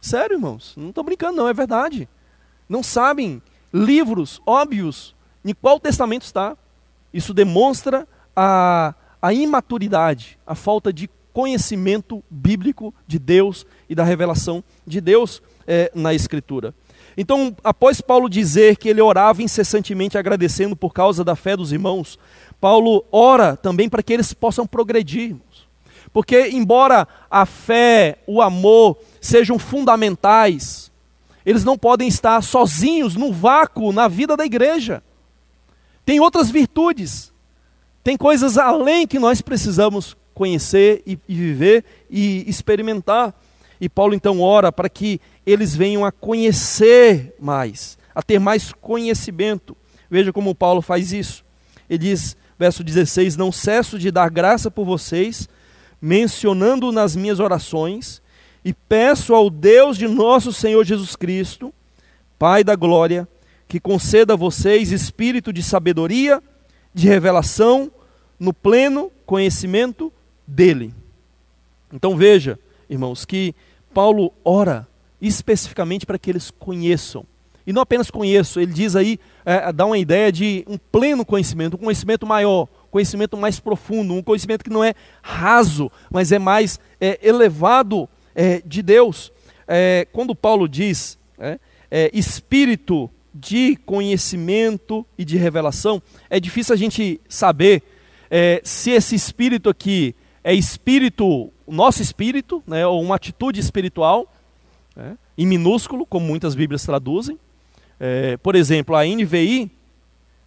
[0.00, 2.08] Sério, irmãos, não estou brincando, não, é verdade.
[2.68, 6.56] Não sabem livros óbvios em qual testamento está.
[7.12, 8.06] Isso demonstra
[8.36, 15.42] a, a imaturidade, a falta de conhecimento bíblico de Deus e da revelação de Deus
[15.66, 16.74] é, na Escritura.
[17.16, 22.18] Então, após Paulo dizer que ele orava incessantemente agradecendo por causa da fé dos irmãos,
[22.60, 25.34] Paulo ora também para que eles possam progredir.
[26.12, 30.92] Porque, embora a fé, o amor sejam fundamentais,
[31.46, 35.02] eles não podem estar sozinhos, no vácuo, na vida da igreja.
[36.04, 37.32] Tem outras virtudes,
[38.04, 43.34] tem coisas além que nós precisamos conhecer e, e viver e experimentar.
[43.80, 49.74] E Paulo então ora para que eles venham a conhecer mais, a ter mais conhecimento.
[50.10, 51.42] Veja como Paulo faz isso.
[51.88, 55.48] Ele diz, verso 16: Não cesso de dar graça por vocês,
[56.00, 58.22] mencionando nas minhas orações,
[58.62, 61.72] e peço ao Deus de nosso Senhor Jesus Cristo,
[62.38, 63.26] Pai da glória,
[63.66, 66.42] que conceda a vocês espírito de sabedoria,
[66.94, 67.90] de revelação,
[68.38, 70.12] no pleno conhecimento
[70.46, 70.94] dele.
[71.92, 73.54] Então veja, irmãos, que
[73.92, 74.86] Paulo ora
[75.20, 77.24] especificamente para que eles conheçam.
[77.66, 81.76] E não apenas conheçam, ele diz aí, é, dá uma ideia de um pleno conhecimento,
[81.76, 86.78] um conhecimento maior, conhecimento mais profundo, um conhecimento que não é raso, mas é mais
[87.00, 89.32] é, elevado é, de Deus.
[89.66, 91.58] É, quando Paulo diz é,
[91.90, 97.82] é, espírito de conhecimento e de revelação, é difícil a gente saber
[98.64, 104.30] se esse espírito aqui é espírito, nosso espírito, né, ou uma atitude espiritual,
[104.94, 107.38] né, em minúsculo, como muitas Bíblias traduzem.
[107.98, 109.70] É, por exemplo, a NVI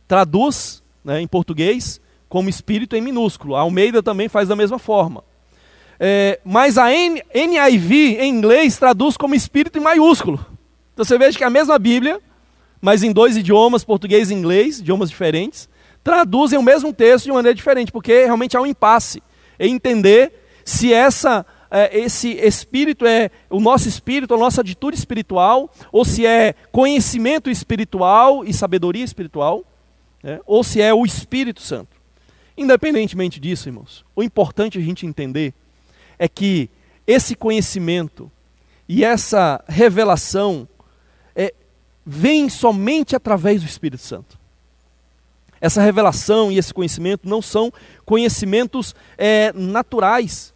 [0.07, 3.55] traduz né, em português como espírito em minúsculo.
[3.55, 5.23] A Almeida também faz da mesma forma.
[5.99, 10.45] É, mas a N, NIV em inglês traduz como espírito em maiúsculo.
[10.93, 12.21] Então você veja que a mesma Bíblia,
[12.81, 15.69] mas em dois idiomas, português e inglês, idiomas diferentes,
[16.03, 19.21] traduzem o mesmo texto de maneira diferente, porque realmente há um impasse
[19.59, 20.31] em entender
[20.63, 26.25] se essa é, esse espírito é o nosso espírito, a nossa atitude espiritual, ou se
[26.25, 29.63] é conhecimento espiritual e sabedoria espiritual,
[30.23, 31.97] né, ou se é o Espírito Santo.
[32.57, 35.53] Independentemente disso, irmãos, o importante a gente entender
[36.17, 36.69] é que
[37.05, 38.31] esse conhecimento
[38.89, 40.67] e essa revelação
[42.09, 44.39] vem somente através do Espírito Santo.
[45.59, 47.73] Essa revelação e esse conhecimento não são
[48.05, 50.53] conhecimentos é, naturais.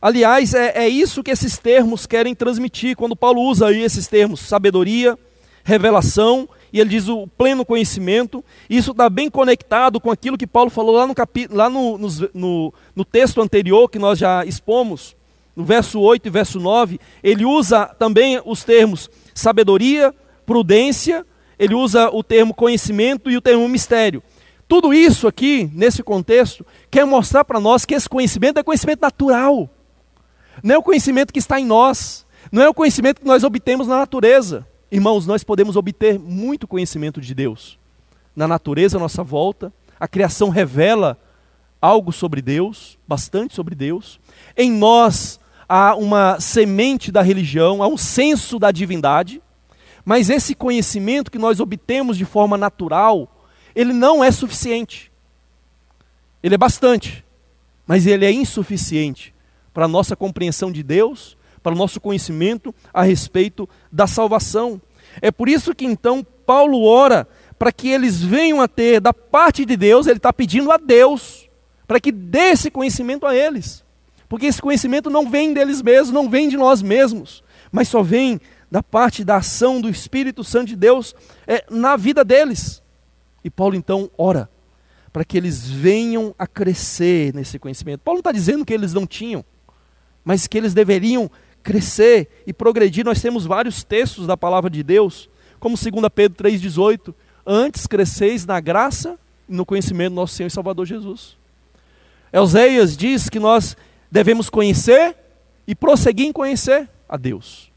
[0.00, 2.96] Aliás, é, é, isso que esses termos querem transmitir.
[2.96, 5.18] Quando Paulo usa aí esses termos, sabedoria,
[5.62, 10.70] revelação, e ele diz o pleno conhecimento, isso está bem conectado com aquilo que Paulo
[10.70, 15.14] falou lá, no, capi, lá no, no, no, texto anterior que nós já expomos,
[15.54, 16.98] no verso 8 e verso 9.
[17.22, 20.14] Ele usa também os termos sabedoria,
[20.46, 21.26] prudência,
[21.58, 24.22] ele usa o termo conhecimento e o termo mistério.
[24.68, 29.68] Tudo isso aqui, nesse contexto, quer mostrar para nós que esse conhecimento é conhecimento natural.
[30.62, 32.26] Não é o conhecimento que está em nós.
[32.50, 34.66] Não é o conhecimento que nós obtemos na natureza.
[34.90, 37.78] Irmãos, nós podemos obter muito conhecimento de Deus.
[38.34, 41.18] Na natureza à nossa volta, a criação revela
[41.80, 44.20] algo sobre Deus, bastante sobre Deus.
[44.56, 49.40] Em nós há uma semente da religião, há um senso da divindade.
[50.06, 53.28] Mas esse conhecimento que nós obtemos de forma natural,
[53.74, 55.10] ele não é suficiente.
[56.40, 57.24] Ele é bastante,
[57.84, 59.34] mas ele é insuficiente
[59.74, 64.80] para a nossa compreensão de Deus, para o nosso conhecimento a respeito da salvação.
[65.20, 67.26] É por isso que então Paulo ora
[67.58, 71.48] para que eles venham a ter da parte de Deus, ele está pedindo a Deus,
[71.84, 73.84] para que dê esse conhecimento a eles.
[74.28, 77.42] Porque esse conhecimento não vem deles mesmos, não vem de nós mesmos,
[77.72, 78.40] mas só vem
[78.76, 81.14] da parte da ação do Espírito Santo de Deus
[81.46, 82.82] é, na vida deles.
[83.42, 84.50] E Paulo então ora
[85.10, 88.00] para que eles venham a crescer nesse conhecimento.
[88.00, 89.42] Paulo não está dizendo que eles não tinham,
[90.22, 91.30] mas que eles deveriam
[91.62, 93.02] crescer e progredir.
[93.02, 97.14] Nós temos vários textos da palavra de Deus, como 2 Pedro 3,18:
[97.46, 101.38] Antes cresceis na graça e no conhecimento do nosso Senhor e Salvador Jesus.
[102.30, 103.74] Euséias diz que nós
[104.12, 105.16] devemos conhecer
[105.66, 107.74] e prosseguir em conhecer a Deus.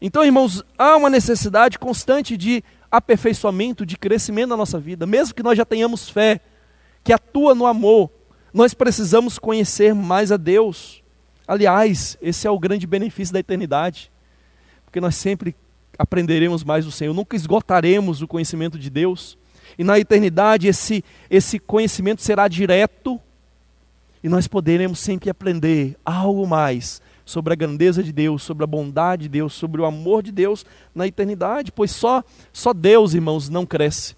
[0.00, 5.42] Então, irmãos, há uma necessidade constante de aperfeiçoamento, de crescimento na nossa vida, mesmo que
[5.42, 6.40] nós já tenhamos fé,
[7.04, 8.10] que atua no amor,
[8.52, 11.02] nós precisamos conhecer mais a Deus.
[11.46, 14.10] Aliás, esse é o grande benefício da eternidade,
[14.84, 15.54] porque nós sempre
[15.98, 19.36] aprenderemos mais do Senhor, nunca esgotaremos o conhecimento de Deus,
[19.78, 23.20] e na eternidade esse, esse conhecimento será direto,
[24.22, 29.22] e nós poderemos sempre aprender algo mais sobre a grandeza de Deus, sobre a bondade
[29.22, 33.64] de Deus, sobre o amor de Deus na eternidade, pois só só Deus, irmãos, não
[33.64, 34.16] cresce.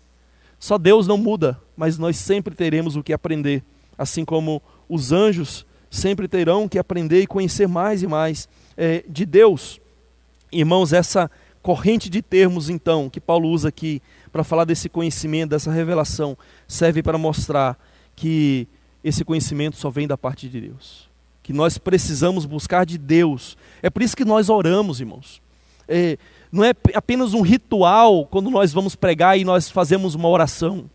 [0.58, 3.62] Só Deus não muda, mas nós sempre teremos o que aprender,
[3.98, 8.48] assim como os anjos sempre terão que aprender e conhecer mais e mais
[8.78, 9.78] é, de Deus.
[10.50, 14.00] Irmãos, essa corrente de termos, então, que Paulo usa aqui
[14.32, 17.78] para falar desse conhecimento, dessa revelação, serve para mostrar
[18.16, 18.66] que
[19.04, 21.11] esse conhecimento só vem da parte de Deus.
[21.42, 23.56] Que nós precisamos buscar de Deus.
[23.82, 25.42] É por isso que nós oramos, irmãos.
[25.88, 26.16] É,
[26.50, 30.88] não é apenas um ritual quando nós vamos pregar e nós fazemos uma oração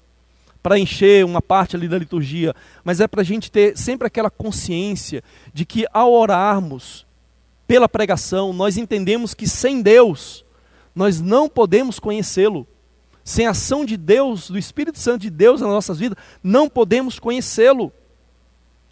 [0.63, 4.29] para encher uma parte ali da liturgia, mas é para a gente ter sempre aquela
[4.29, 7.05] consciência de que ao orarmos
[7.67, 10.45] pela pregação, nós entendemos que sem Deus
[10.95, 12.65] nós não podemos conhecê-lo.
[13.23, 17.19] Sem a ação de Deus, do Espírito Santo de Deus nas nossas vidas, não podemos
[17.19, 17.91] conhecê-lo.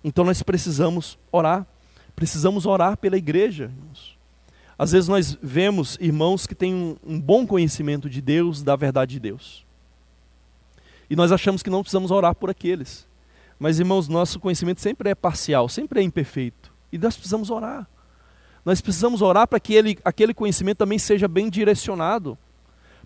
[0.08, 1.66] Então nós precisamos orar.
[2.16, 3.72] Precisamos orar pela igreja.
[4.78, 9.14] Às vezes nós vemos irmãos que têm um, um bom conhecimento de Deus, da verdade
[9.14, 9.66] de Deus.
[11.10, 13.08] E nós achamos que não precisamos orar por aqueles.
[13.58, 16.72] Mas, irmãos, nosso conhecimento sempre é parcial, sempre é imperfeito.
[16.92, 17.88] E nós precisamos orar.
[18.64, 22.38] Nós precisamos orar para que ele, aquele conhecimento também seja bem direcionado.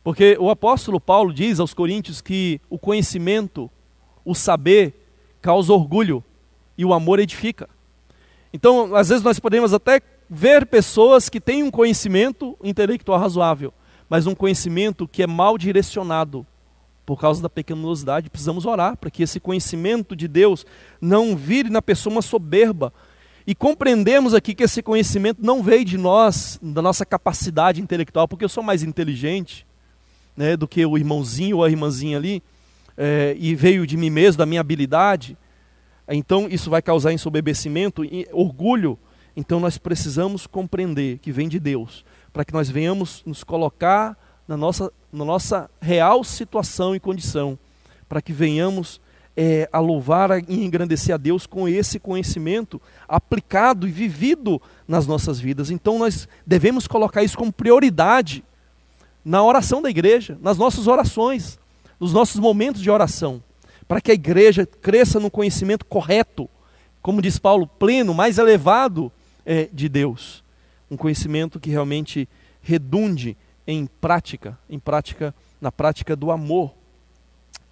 [0.03, 3.71] Porque o apóstolo Paulo diz aos Coríntios que o conhecimento,
[4.25, 5.07] o saber,
[5.41, 6.21] causa orgulho
[6.79, 7.67] e o amor edifica.
[8.53, 13.73] Então, às vezes nós podemos até ver pessoas que têm um conhecimento intelectual razoável,
[14.09, 16.47] mas um conhecimento que é mal direcionado
[17.05, 18.29] por causa da pecaminosidade.
[18.29, 20.65] Precisamos orar para que esse conhecimento de Deus
[21.01, 22.93] não vire na pessoa uma soberba.
[23.45, 28.45] E compreendemos aqui que esse conhecimento não veio de nós, da nossa capacidade intelectual, porque
[28.45, 29.67] eu sou mais inteligente
[30.33, 32.41] né, do que o irmãozinho ou a irmãzinha ali,
[32.95, 35.37] é, e veio de mim mesmo, da minha habilidade,
[36.15, 38.97] então isso vai causar ensoberbecimento e orgulho.
[39.35, 44.17] Então nós precisamos compreender que vem de Deus, para que nós venhamos nos colocar
[44.47, 47.57] na nossa, na nossa real situação e condição,
[48.07, 48.99] para que venhamos
[49.37, 55.39] é, a louvar e engrandecer a Deus com esse conhecimento aplicado e vivido nas nossas
[55.39, 55.69] vidas.
[55.71, 58.43] Então nós devemos colocar isso como prioridade
[59.23, 61.59] na oração da igreja, nas nossas orações,
[61.99, 63.41] nos nossos momentos de oração,
[63.89, 66.47] para que a igreja cresça no conhecimento correto,
[67.01, 69.11] como diz Paulo, pleno, mais elevado
[69.43, 70.43] é, de Deus.
[70.91, 72.29] Um conhecimento que realmente
[72.61, 76.71] redunde em prática, em prática, na prática do amor.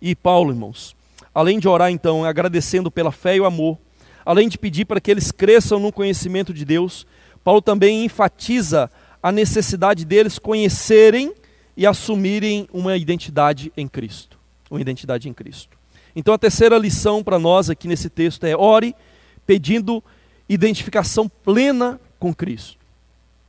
[0.01, 0.95] E Paulo, irmãos,
[1.35, 3.77] além de orar então, agradecendo pela fé e o amor,
[4.25, 7.05] além de pedir para que eles cresçam no conhecimento de Deus,
[7.43, 8.89] Paulo também enfatiza
[9.21, 11.31] a necessidade deles conhecerem
[11.75, 14.39] e assumirem uma identidade em Cristo.
[14.71, 15.76] Uma identidade em Cristo.
[16.17, 18.95] Então a terceira lição para nós aqui nesse texto é ore
[19.45, 20.03] pedindo
[20.49, 22.79] identificação plena com Cristo.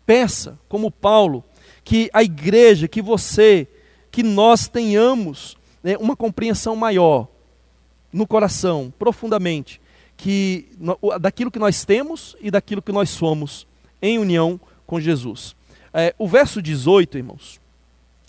[0.05, 1.43] Peça, como Paulo,
[1.83, 3.67] que a igreja, que você,
[4.11, 7.27] que nós tenhamos né, uma compreensão maior
[8.13, 9.81] no coração, profundamente,
[10.15, 10.69] que
[11.23, 13.67] daquilo que nós temos e daquilo que nós somos
[14.03, 15.57] em união com Jesus.
[15.95, 17.59] É, o verso 18, irmãos,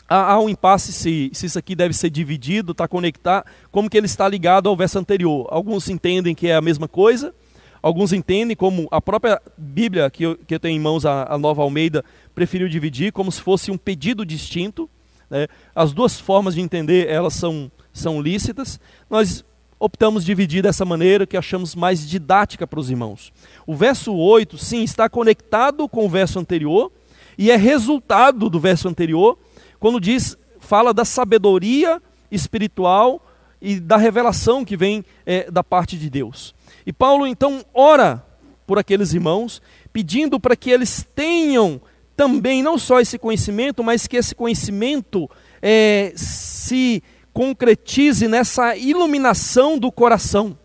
[0.09, 3.97] há, há um impasse se, se isso aqui deve ser dividido, está conectado, como que
[3.97, 5.47] ele está ligado ao verso anterior.
[5.49, 7.33] Alguns entendem que é a mesma coisa,
[7.81, 11.37] alguns entendem como a própria Bíblia, que eu, que eu tenho em mãos, a, a
[11.37, 14.89] Nova Almeida, preferiu dividir como se fosse um pedido distinto.
[15.29, 15.47] Né?
[15.75, 18.79] As duas formas de entender, elas são, são lícitas.
[19.09, 19.45] Nós
[19.79, 23.31] optamos dividir dessa maneira que achamos mais didática para os irmãos.
[23.65, 26.91] O verso 8, sim, está conectado com o verso anterior,
[27.37, 29.37] e é resultado do verso anterior,
[29.79, 33.25] quando diz, fala da sabedoria espiritual
[33.61, 36.53] e da revelação que vem é, da parte de Deus.
[36.85, 38.25] E Paulo então ora
[38.65, 39.61] por aqueles irmãos,
[39.91, 41.81] pedindo para que eles tenham
[42.15, 45.29] também não só esse conhecimento, mas que esse conhecimento
[45.61, 47.01] é, se
[47.33, 50.57] concretize nessa iluminação do coração.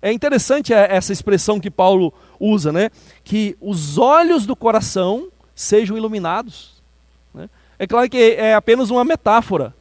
[0.00, 2.90] É interessante é, essa expressão que Paulo usa, né?
[3.22, 6.77] Que os olhos do coração sejam iluminados.
[7.78, 9.74] É claro que é apenas uma metáfora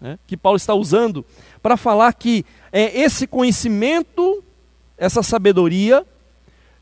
[0.00, 1.24] né, que Paulo está usando
[1.62, 4.42] para falar que é, esse conhecimento,
[4.96, 6.04] essa sabedoria,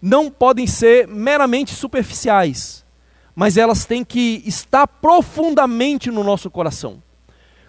[0.01, 2.85] não podem ser meramente superficiais,
[3.35, 7.03] mas elas têm que estar profundamente no nosso coração.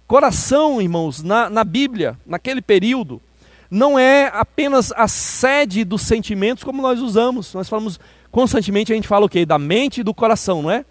[0.08, 3.22] Coração, irmãos, na, na Bíblia, naquele período,
[3.70, 7.54] não é apenas a sede dos sentimentos como nós usamos.
[7.54, 8.00] Nós falamos
[8.30, 9.46] constantemente, a gente fala o quê?
[9.46, 10.86] Da mente e do coração, não é?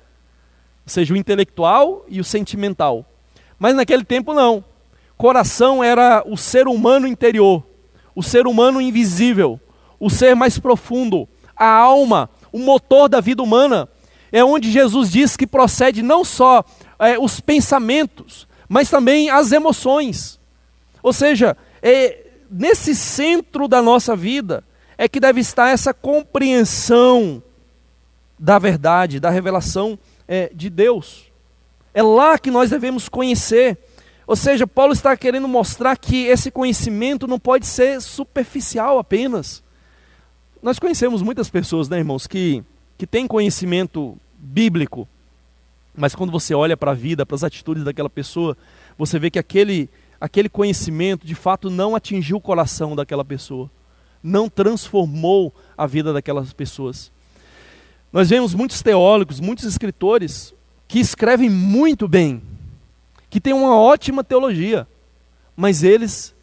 [0.86, 3.04] Ou seja, o intelectual e o sentimental.
[3.58, 4.64] Mas naquele tempo não.
[5.16, 7.62] Coração era o ser humano interior,
[8.14, 9.60] o ser humano invisível,
[9.98, 13.88] o ser mais profundo, a alma, o motor da vida humana.
[14.32, 16.64] É onde Jesus diz que procede não só
[16.98, 20.40] é, os pensamentos, mas também as emoções.
[21.02, 24.64] Ou seja, é, nesse centro da nossa vida,
[24.96, 27.42] é que deve estar essa compreensão
[28.38, 29.98] da verdade, da revelação
[30.30, 31.24] é, de Deus.
[31.92, 33.76] É lá que nós devemos conhecer.
[34.24, 39.60] Ou seja, Paulo está querendo mostrar que esse conhecimento não pode ser superficial apenas.
[40.62, 42.62] Nós conhecemos muitas pessoas, né, irmãos, que,
[42.96, 45.08] que têm conhecimento bíblico,
[45.96, 48.56] mas quando você olha para a vida, para as atitudes daquela pessoa,
[48.96, 53.68] você vê que aquele, aquele conhecimento de fato não atingiu o coração daquela pessoa,
[54.22, 57.10] não transformou a vida daquelas pessoas.
[58.12, 60.52] Nós vemos muitos teólogos, muitos escritores
[60.88, 62.42] que escrevem muito bem,
[63.28, 64.86] que têm uma ótima teologia,
[65.56, 66.34] mas eles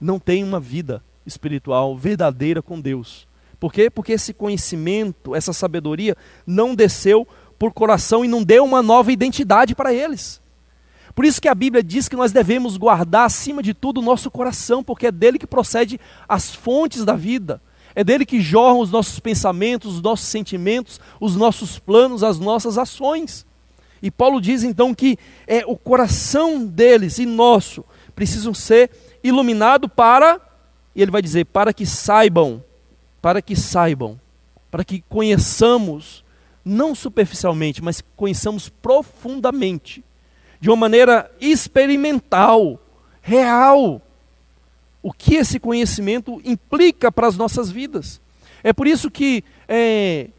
[0.00, 3.26] não têm uma vida espiritual verdadeira com Deus.
[3.58, 3.90] Por quê?
[3.90, 6.16] Porque esse conhecimento, essa sabedoria
[6.46, 7.26] não desceu
[7.58, 10.40] por coração e não deu uma nova identidade para eles.
[11.14, 14.30] Por isso que a Bíblia diz que nós devemos guardar acima de tudo o nosso
[14.30, 15.98] coração, porque é dele que procede
[16.28, 17.60] as fontes da vida.
[17.96, 22.76] É dele que jorram os nossos pensamentos, os nossos sentimentos, os nossos planos, as nossas
[22.76, 23.46] ações.
[24.02, 27.82] E Paulo diz então que é o coração deles e nosso
[28.14, 28.90] precisam ser
[29.24, 30.40] iluminado para,
[30.94, 32.62] e ele vai dizer, para que saibam,
[33.20, 34.20] para que saibam,
[34.70, 36.24] para que conheçamos,
[36.64, 40.04] não superficialmente, mas conheçamos profundamente,
[40.60, 42.78] de uma maneira experimental,
[43.20, 44.00] real,
[45.06, 48.20] o que esse conhecimento implica para as nossas vidas.
[48.64, 50.30] É por isso que é,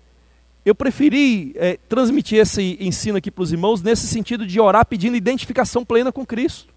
[0.65, 5.15] eu preferi é, transmitir esse ensino aqui para os irmãos nesse sentido de orar pedindo
[5.15, 6.73] identificação plena com Cristo.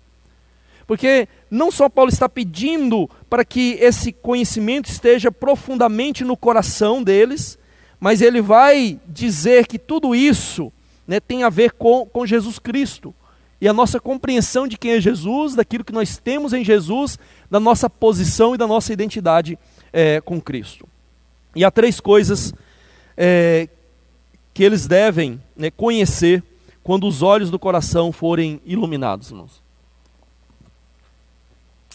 [0.86, 7.59] Porque não só Paulo está pedindo para que esse conhecimento esteja profundamente no coração deles,
[7.99, 10.72] mas ele vai dizer que tudo isso
[11.09, 13.12] né, tem a ver com, com Jesus Cristo
[13.61, 17.18] e a nossa compreensão de quem é Jesus, daquilo que nós temos em Jesus,
[17.50, 19.58] da nossa posição e da nossa identidade
[19.92, 20.88] é, com Cristo.
[21.54, 22.54] E há três coisas
[23.16, 23.68] é,
[24.54, 26.42] que eles devem né, conhecer
[26.82, 29.62] quando os olhos do coração forem iluminados, irmãos.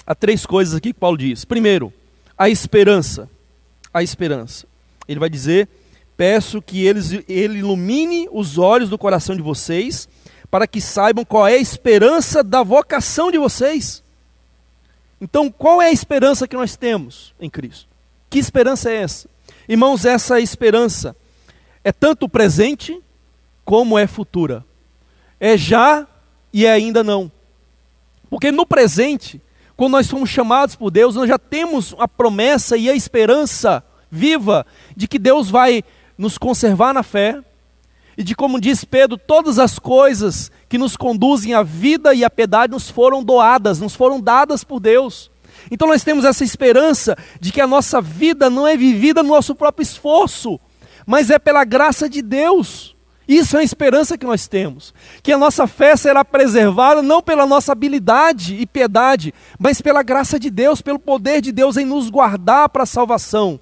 [0.06, 1.46] Há três coisas aqui que Paulo diz.
[1.46, 1.92] Primeiro,
[2.38, 3.28] a esperança.
[3.92, 4.68] A esperança.
[5.08, 5.68] Ele vai dizer:
[6.16, 10.08] Peço que eles, ele ilumine os olhos do coração de vocês
[10.50, 14.04] para que saibam qual é a esperança da vocação de vocês.
[15.20, 17.88] Então, qual é a esperança que nós temos em Cristo?
[18.30, 19.30] Que esperança é essa?
[19.68, 21.16] Irmãos, essa esperança
[21.84, 23.02] é tanto presente
[23.64, 24.64] como é futura.
[25.40, 26.08] É já
[26.54, 27.32] e é ainda não.
[28.30, 29.42] Porque no presente,
[29.76, 34.66] quando nós somos chamados por Deus, nós já temos a promessa e a esperança viva
[34.96, 35.84] de que Deus vai
[36.18, 37.42] nos conservar na fé,
[38.18, 42.30] e de como diz Pedro, todas as coisas que nos conduzem à vida e à
[42.30, 45.30] piedade nos foram doadas, nos foram dadas por Deus.
[45.70, 49.56] Então nós temos essa esperança de que a nossa vida não é vivida no nosso
[49.56, 50.60] próprio esforço,
[51.06, 52.96] mas é pela graça de Deus.
[53.28, 54.94] Isso é a esperança que nós temos.
[55.24, 60.40] Que a nossa fé será preservada não pela nossa habilidade e piedade, mas pela graça
[60.40, 63.60] de Deus, pelo poder de Deus em nos guardar para a salvação,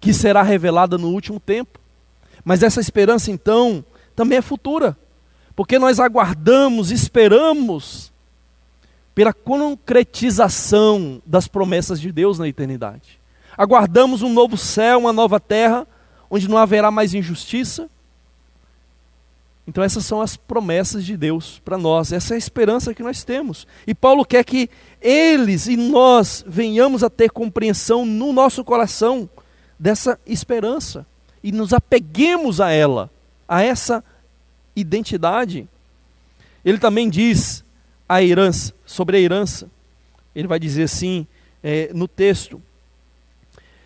[0.00, 1.83] que será revelada no último tempo.
[2.44, 3.84] Mas essa esperança, então,
[4.14, 4.96] também é futura,
[5.56, 8.12] porque nós aguardamos, esperamos
[9.14, 13.20] pela concretização das promessas de Deus na eternidade.
[13.56, 15.86] Aguardamos um novo céu, uma nova terra,
[16.28, 17.88] onde não haverá mais injustiça.
[19.66, 23.24] Então, essas são as promessas de Deus para nós, essa é a esperança que nós
[23.24, 23.66] temos.
[23.86, 24.68] E Paulo quer que
[25.00, 29.30] eles e nós venhamos a ter compreensão no nosso coração
[29.78, 31.06] dessa esperança
[31.44, 33.10] e nos apeguemos a ela,
[33.46, 34.02] a essa
[34.74, 35.68] identidade.
[36.64, 37.62] Ele também diz
[38.08, 39.68] a herança, sobre a herança.
[40.34, 41.26] Ele vai dizer assim
[41.62, 42.62] é, no texto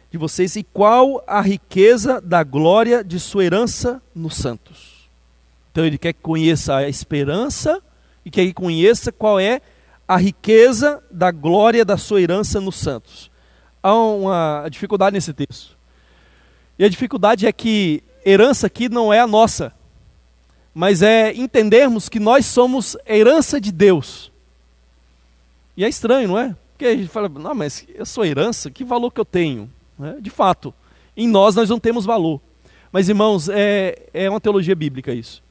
[0.08, 5.08] de vocês: e qual a riqueza da glória de sua herança nos santos.
[5.72, 7.82] Então ele quer que conheça a esperança
[8.24, 9.60] e quer que conheça qual é
[10.06, 13.32] a riqueza da glória da sua herança nos santos.
[13.82, 15.77] Há uma dificuldade nesse texto.
[16.78, 19.72] E a dificuldade é que herança aqui não é a nossa,
[20.72, 24.30] mas é entendermos que nós somos herança de Deus.
[25.76, 26.54] E é estranho, não é?
[26.72, 29.70] Porque a gente fala, não, mas eu sou herança, que valor que eu tenho?
[30.00, 30.72] É, de fato,
[31.16, 32.40] em nós nós não temos valor.
[32.92, 35.42] Mas irmãos, é, é uma teologia bíblica isso.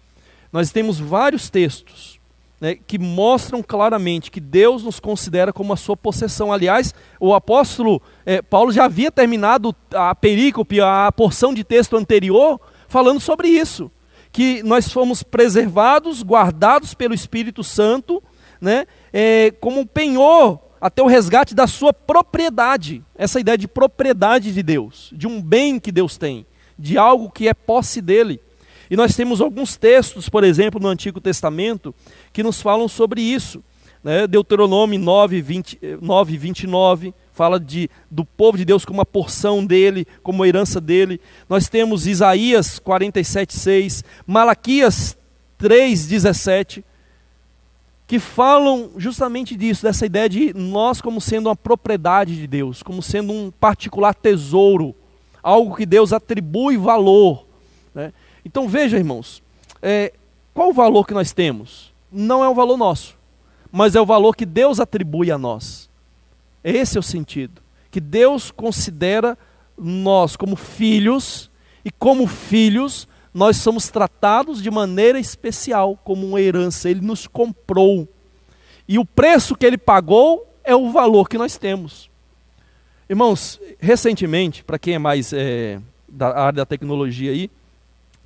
[0.52, 2.17] Nós temos vários textos
[2.60, 6.52] né, que mostram claramente que Deus nos considera como a sua possessão.
[6.52, 12.60] Aliás, o apóstolo é, Paulo já havia terminado a perícope, a porção de texto anterior,
[12.88, 13.92] falando sobre isso.
[14.32, 18.22] Que nós fomos preservados, guardados pelo Espírito Santo,
[18.60, 23.04] né, é, como um penhor até o resgate da sua propriedade.
[23.16, 26.46] Essa ideia de propriedade de Deus, de um bem que Deus tem,
[26.78, 28.40] de algo que é posse dele.
[28.90, 31.94] E nós temos alguns textos, por exemplo, no Antigo Testamento,
[32.32, 33.64] que nos falam sobre isso.
[34.04, 34.28] Né?
[34.28, 40.08] Deuteronômio 9, 20, 9, 29 fala de, do povo de Deus como uma porção dele,
[40.24, 41.22] como herança dele.
[41.48, 45.16] Nós temos Isaías 47, 6, Malaquias
[45.58, 46.84] 3, 17
[48.08, 53.04] que falam justamente disso, dessa ideia de nós como sendo uma propriedade de Deus, como
[53.04, 54.96] sendo um particular tesouro,
[55.44, 57.46] algo que Deus atribui valor.
[57.94, 58.14] Né?
[58.48, 59.44] Então veja, irmãos,
[59.82, 60.14] é,
[60.54, 61.94] qual o valor que nós temos?
[62.10, 63.18] Não é o valor nosso,
[63.70, 65.90] mas é o valor que Deus atribui a nós.
[66.64, 67.62] Esse é o sentido.
[67.92, 69.38] Que Deus considera
[69.78, 71.52] nós como filhos,
[71.84, 76.90] e como filhos, nós somos tratados de maneira especial, como uma herança.
[76.90, 78.08] Ele nos comprou.
[78.88, 82.10] E o preço que ele pagou é o valor que nós temos.
[83.10, 87.52] Irmãos, recentemente, para quem é mais é, da área da tecnologia aí,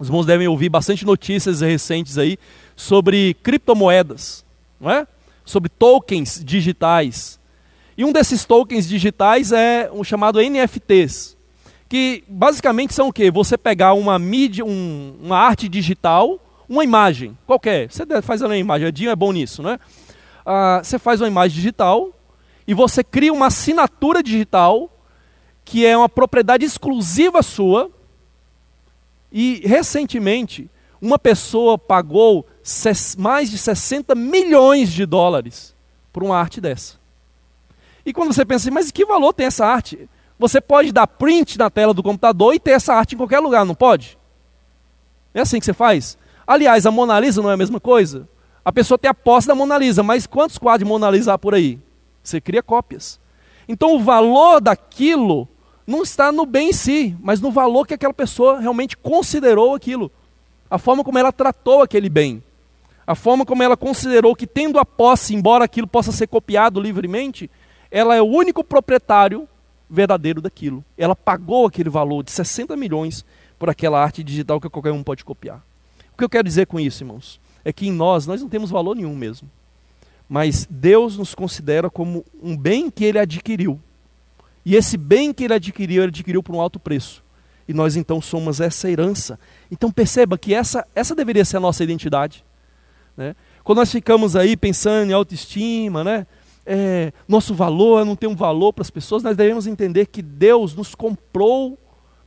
[0.01, 2.37] os irmãos devem ouvir bastante notícias recentes aí
[2.75, 4.43] sobre criptomoedas,
[4.79, 5.07] não é?
[5.45, 7.39] sobre tokens digitais.
[7.97, 11.37] E um desses tokens digitais é o chamado NFTs
[11.91, 13.29] que basicamente são o quê?
[13.29, 16.39] Você pegar uma mídia, um, uma arte digital,
[16.69, 17.91] uma imagem, qualquer.
[17.91, 19.77] Você faz uma imagem, a Dinho é bom nisso, né?
[20.45, 22.09] Ah, você faz uma imagem digital
[22.65, 24.89] e você cria uma assinatura digital
[25.65, 27.91] que é uma propriedade exclusiva sua.
[29.31, 30.69] E recentemente,
[31.01, 32.45] uma pessoa pagou
[33.17, 35.75] mais de 60 milhões de dólares
[36.11, 36.99] por uma arte dessa.
[38.05, 40.09] E quando você pensa assim, mas que valor tem essa arte?
[40.37, 43.63] Você pode dar print na tela do computador e ter essa arte em qualquer lugar,
[43.65, 44.17] não pode?
[45.33, 46.17] É assim que você faz?
[46.45, 48.27] Aliás, a Mona Lisa não é a mesma coisa?
[48.65, 51.37] A pessoa tem a posse da Mona Lisa, mas quantos quadros de Mona Lisa há
[51.37, 51.79] por aí?
[52.23, 53.19] Você cria cópias.
[53.67, 55.47] Então o valor daquilo
[55.85, 60.11] não está no bem em si, mas no valor que aquela pessoa realmente considerou aquilo.
[60.69, 62.41] A forma como ela tratou aquele bem.
[63.05, 67.49] A forma como ela considerou que, tendo a posse, embora aquilo possa ser copiado livremente,
[67.89, 69.47] ela é o único proprietário
[69.89, 70.83] verdadeiro daquilo.
[70.97, 73.25] Ela pagou aquele valor de 60 milhões
[73.59, 75.61] por aquela arte digital que qualquer um pode copiar.
[76.13, 77.39] O que eu quero dizer com isso, irmãos?
[77.65, 79.49] É que em nós, nós não temos valor nenhum mesmo.
[80.29, 83.77] Mas Deus nos considera como um bem que ele adquiriu.
[84.65, 87.23] E esse bem que ele adquiriu, ele adquiriu por um alto preço.
[87.67, 89.39] E nós então somos essa herança.
[89.71, 92.43] Então perceba que essa, essa deveria ser a nossa identidade.
[93.15, 93.35] Né?
[93.63, 96.27] Quando nós ficamos aí pensando em autoestima, né?
[96.65, 100.75] é, nosso valor, não tem um valor para as pessoas, nós devemos entender que Deus
[100.75, 101.77] nos comprou,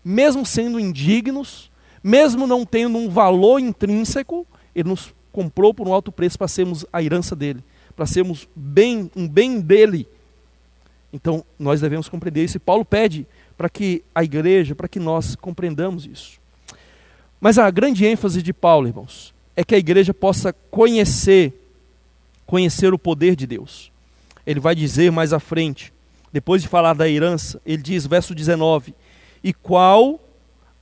[0.04, 1.70] mesmo sendo indignos,
[2.02, 6.84] mesmo não tendo um valor intrínseco, Ele nos comprou por um alto preço para sermos
[6.92, 7.64] a herança dele,
[7.96, 10.06] para sermos bem, um bem dele.
[11.14, 12.58] Então, nós devemos compreender isso.
[12.58, 16.38] E Paulo pede para que a igreja, para que nós compreendamos isso.
[17.40, 21.52] Mas a grande ênfase de Paulo, irmãos, é que a igreja possa conhecer,
[22.44, 23.94] conhecer o poder de Deus
[24.46, 25.92] ele vai dizer mais à frente,
[26.32, 28.94] depois de falar da herança, ele diz, verso 19:
[29.42, 30.20] E qual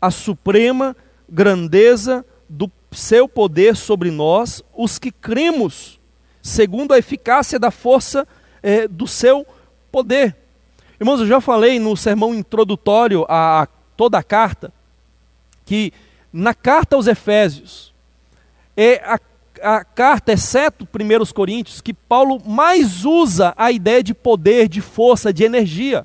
[0.01, 0.97] a suprema
[1.29, 6.01] grandeza do seu poder sobre nós, os que cremos,
[6.43, 8.27] segundo a eficácia da força
[8.63, 9.47] é, do seu
[9.93, 10.35] poder.
[10.99, 14.73] Irmãos, eu já falei no sermão introdutório a toda a carta,
[15.65, 15.93] que
[16.33, 17.93] na carta aos Efésios,
[18.77, 19.19] é a
[19.63, 25.33] a carta, exceto 1 Coríntios, que Paulo mais usa a ideia de poder, de força,
[25.33, 26.05] de energia.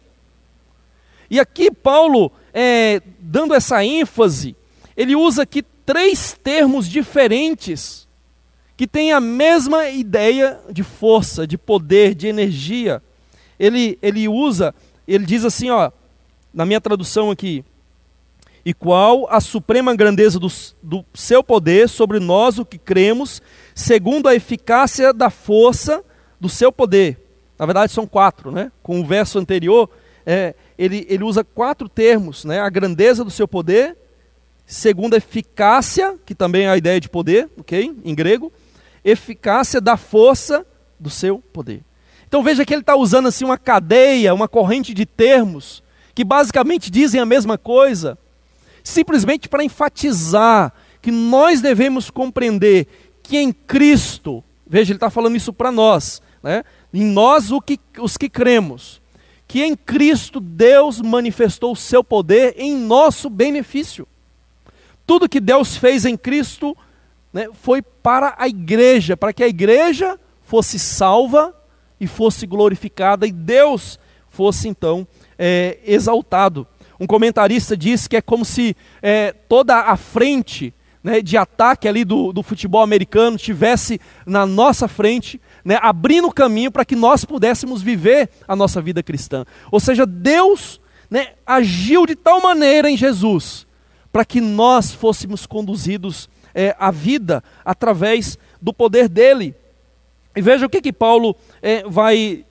[1.29, 4.55] E aqui Paulo, é, dando essa ênfase,
[4.95, 8.07] ele usa aqui três termos diferentes
[8.77, 13.01] que têm a mesma ideia de força, de poder, de energia.
[13.59, 14.73] Ele, ele usa,
[15.07, 15.91] ele diz assim, ó,
[16.53, 17.63] na minha tradução aqui,
[18.67, 20.49] e qual a suprema grandeza do,
[20.83, 23.41] do seu poder sobre nós, o que cremos,
[23.73, 26.03] segundo a eficácia da força
[26.37, 27.17] do seu poder.
[27.57, 28.71] Na verdade, são quatro, né?
[28.83, 29.89] Com o verso anterior,
[30.25, 32.59] é, ele, ele usa quatro termos, né?
[32.59, 33.95] A grandeza do seu poder,
[34.65, 37.95] segundo a eficácia, que também é a ideia de poder, ok?
[38.03, 38.51] Em grego,
[39.03, 40.65] eficácia da força
[40.99, 41.81] do seu poder.
[42.27, 45.81] Então veja que ele está usando assim uma cadeia, uma corrente de termos
[46.13, 48.17] que basicamente dizem a mesma coisa,
[48.83, 52.87] simplesmente para enfatizar que nós devemos compreender
[53.21, 56.63] que em Cristo, veja, ele está falando isso para nós, né?
[56.93, 59.01] em nós que, os que cremos,
[59.47, 64.07] que em Cristo Deus manifestou o seu poder em nosso benefício.
[65.05, 66.75] Tudo que Deus fez em Cristo
[67.31, 71.55] né, foi para a igreja, para que a igreja fosse salva
[71.99, 76.67] e fosse glorificada e Deus fosse então é, exaltado.
[76.99, 80.73] Um comentarista diz que é como se é, toda a frente
[81.03, 86.33] né, de ataque ali do, do futebol americano tivesse na nossa frente, né, abrindo o
[86.33, 89.45] caminho para que nós pudéssemos viver a nossa vida cristã.
[89.71, 93.65] Ou seja, Deus né, agiu de tal maneira em Jesus
[94.11, 99.55] para que nós fôssemos conduzidos é, à vida através do poder dele.
[100.37, 102.45] E veja o que, que Paulo é, vai,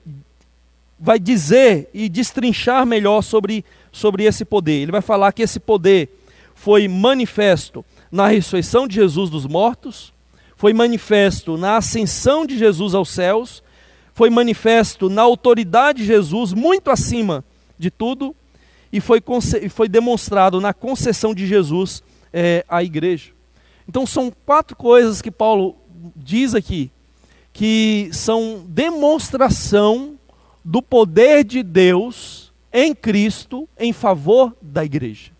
[0.99, 3.63] vai dizer e destrinchar melhor sobre,
[3.93, 4.81] sobre esse poder.
[4.81, 6.09] Ele vai falar que esse poder
[6.53, 10.11] foi manifesto na ressurreição de Jesus dos mortos,
[10.57, 13.63] foi manifesto na ascensão de Jesus aos céus,
[14.13, 17.41] foi manifesto na autoridade de Jesus, muito acima
[17.79, 18.35] de tudo,
[18.91, 19.23] e foi,
[19.69, 23.31] foi demonstrado na concessão de Jesus é, à igreja.
[23.87, 25.77] Então são quatro coisas que Paulo
[26.17, 26.91] diz aqui,
[27.57, 30.15] que são demonstração
[30.63, 35.31] do poder de Deus em Cristo em favor da igreja.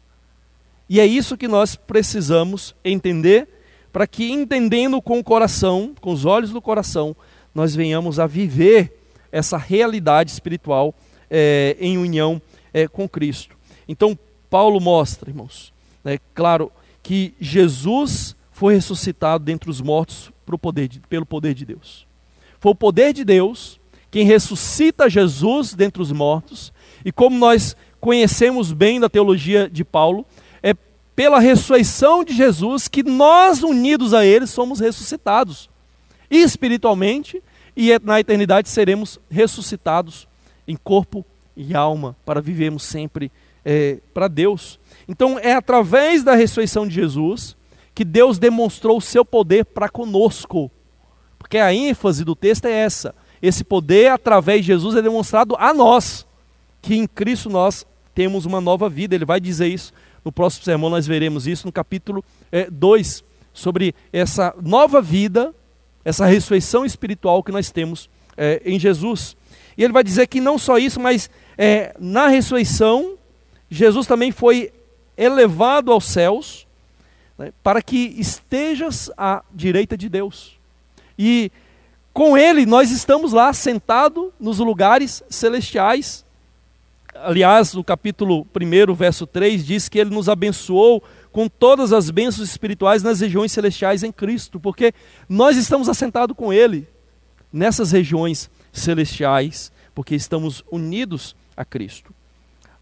[0.90, 3.48] E é isso que nós precisamos entender,
[3.94, 7.16] para que, entendendo com o coração, com os olhos do coração,
[7.54, 9.00] nós venhamos a viver
[9.32, 10.96] essa realidade espiritual
[11.30, 12.42] é, em união
[12.74, 13.56] é, com Cristo.
[13.88, 14.18] Então,
[14.50, 15.72] Paulo mostra, irmãos,
[16.04, 16.72] né, claro,
[17.04, 22.07] que Jesus foi ressuscitado dentre os mortos poder de, pelo poder de Deus.
[22.68, 23.80] Foi o poder de Deus
[24.12, 26.74] quem ressuscita Jesus dentre os mortos,
[27.06, 30.26] e como nós conhecemos bem da teologia de Paulo,
[30.62, 30.74] é
[31.16, 35.70] pela ressurreição de Jesus que nós, unidos a Ele, somos ressuscitados.
[36.30, 37.42] E espiritualmente,
[37.74, 40.28] e na eternidade seremos ressuscitados
[40.68, 43.32] em corpo e alma, para vivermos sempre
[43.64, 44.78] é, para Deus.
[45.08, 47.56] Então é através da ressurreição de Jesus
[47.96, 50.70] que Deus demonstrou o seu poder para conosco.
[51.48, 53.16] Porque a ênfase do texto é essa.
[53.42, 56.28] Esse poder, através de Jesus, é demonstrado a nós,
[56.82, 59.16] que em Cristo nós temos uma nova vida.
[59.16, 59.94] Ele vai dizer isso
[60.26, 62.22] no próximo sermão, nós veremos isso no capítulo
[62.70, 65.56] 2, é, sobre essa nova vida,
[66.04, 69.38] essa ressurreição espiritual que nós temos é, em Jesus.
[69.78, 73.18] E ele vai dizer que não só isso, mas é, na ressurreição,
[73.70, 74.74] Jesus também foi
[75.16, 76.68] elevado aos céus
[77.38, 80.57] né, para que estejas à direita de Deus.
[81.18, 81.52] E
[82.14, 86.26] com Ele nós estamos lá sentados nos lugares celestiais.
[87.14, 92.50] Aliás, no capítulo 1, verso 3, diz que Ele nos abençoou com todas as bênçãos
[92.50, 94.94] espirituais nas regiões celestiais em Cristo, porque
[95.28, 96.88] nós estamos assentados com Ele
[97.52, 102.14] nessas regiões celestiais, porque estamos unidos a Cristo.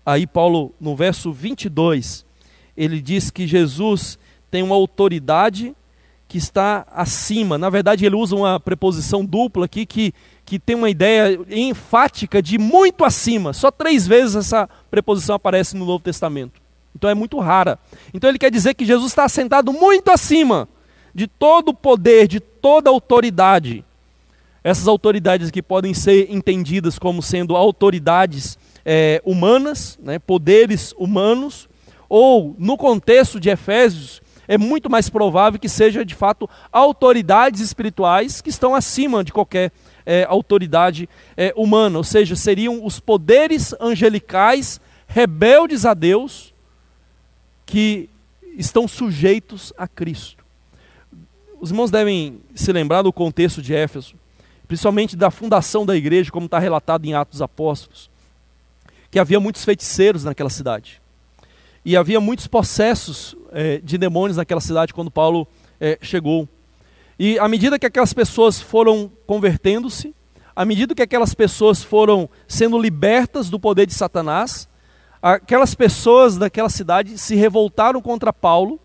[0.05, 2.25] Aí, Paulo, no verso 22,
[2.77, 4.19] ele diz que Jesus
[4.51, 5.75] tem uma autoridade
[6.27, 7.57] que está acima.
[7.57, 10.13] Na verdade, ele usa uma preposição dupla aqui que,
[10.43, 13.53] que tem uma ideia enfática de muito acima.
[13.53, 16.59] Só três vezes essa preposição aparece no Novo Testamento.
[16.95, 17.77] Então é muito rara.
[18.13, 20.67] Então ele quer dizer que Jesus está assentado muito acima
[21.13, 23.83] de todo o poder, de toda autoridade.
[24.63, 31.69] Essas autoridades que podem ser entendidas como sendo autoridades é, humanas, né, poderes humanos,
[32.09, 38.41] ou no contexto de Efésios, é muito mais provável que seja de fato autoridades espirituais
[38.41, 39.71] que estão acima de qualquer
[40.05, 46.53] é, autoridade é, humana, ou seja, seriam os poderes angelicais rebeldes a Deus
[47.65, 48.09] que
[48.57, 50.45] estão sujeitos a Cristo.
[51.59, 54.15] Os irmãos devem se lembrar do contexto de Éfeso
[54.67, 58.09] principalmente da fundação da igreja, como está relatado em Atos Apóstolos,
[59.09, 61.01] que havia muitos feiticeiros naquela cidade.
[61.85, 65.47] E havia muitos processos é, de demônios naquela cidade quando Paulo
[65.79, 66.49] é, chegou.
[67.19, 70.15] E à medida que aquelas pessoas foram convertendo-se,
[70.55, 74.67] à medida que aquelas pessoas foram sendo libertas do poder de Satanás,
[75.21, 78.79] aquelas pessoas daquela cidade se revoltaram contra Paulo,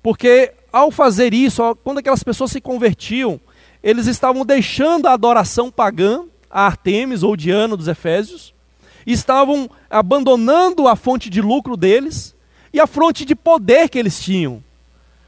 [0.00, 3.40] porque ao fazer isso, quando aquelas pessoas se convertiam,
[3.82, 8.54] eles estavam deixando a adoração pagã a Artemis ou Diana dos Efésios,
[9.04, 12.34] estavam abandonando a fonte de lucro deles
[12.74, 14.62] e a fonte de poder que eles tinham.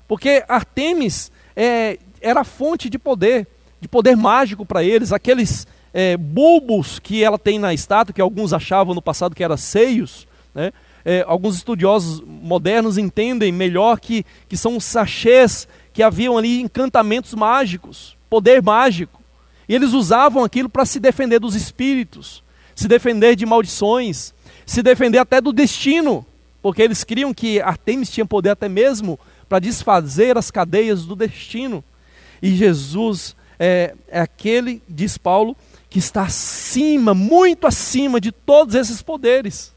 [0.09, 3.47] Porque Artemis é, era a fonte de poder,
[3.80, 8.53] de poder mágico para eles, aqueles é, bulbos que ela tem na estátua, que alguns
[8.53, 10.72] achavam no passado que eram seios, né?
[11.05, 18.16] É, alguns estudiosos modernos entendem melhor que, que são sachês que haviam ali encantamentos mágicos
[18.28, 19.22] poder mágico.
[19.68, 22.42] E eles usavam aquilo para se defender dos espíritos,
[22.74, 24.34] se defender de maldições,
[24.66, 26.26] se defender até do destino,
[26.66, 31.84] porque eles criam que Artemis tinha poder até mesmo para desfazer as cadeias do destino.
[32.42, 35.56] E Jesus é, é aquele, diz Paulo,
[35.88, 39.72] que está acima, muito acima de todos esses poderes.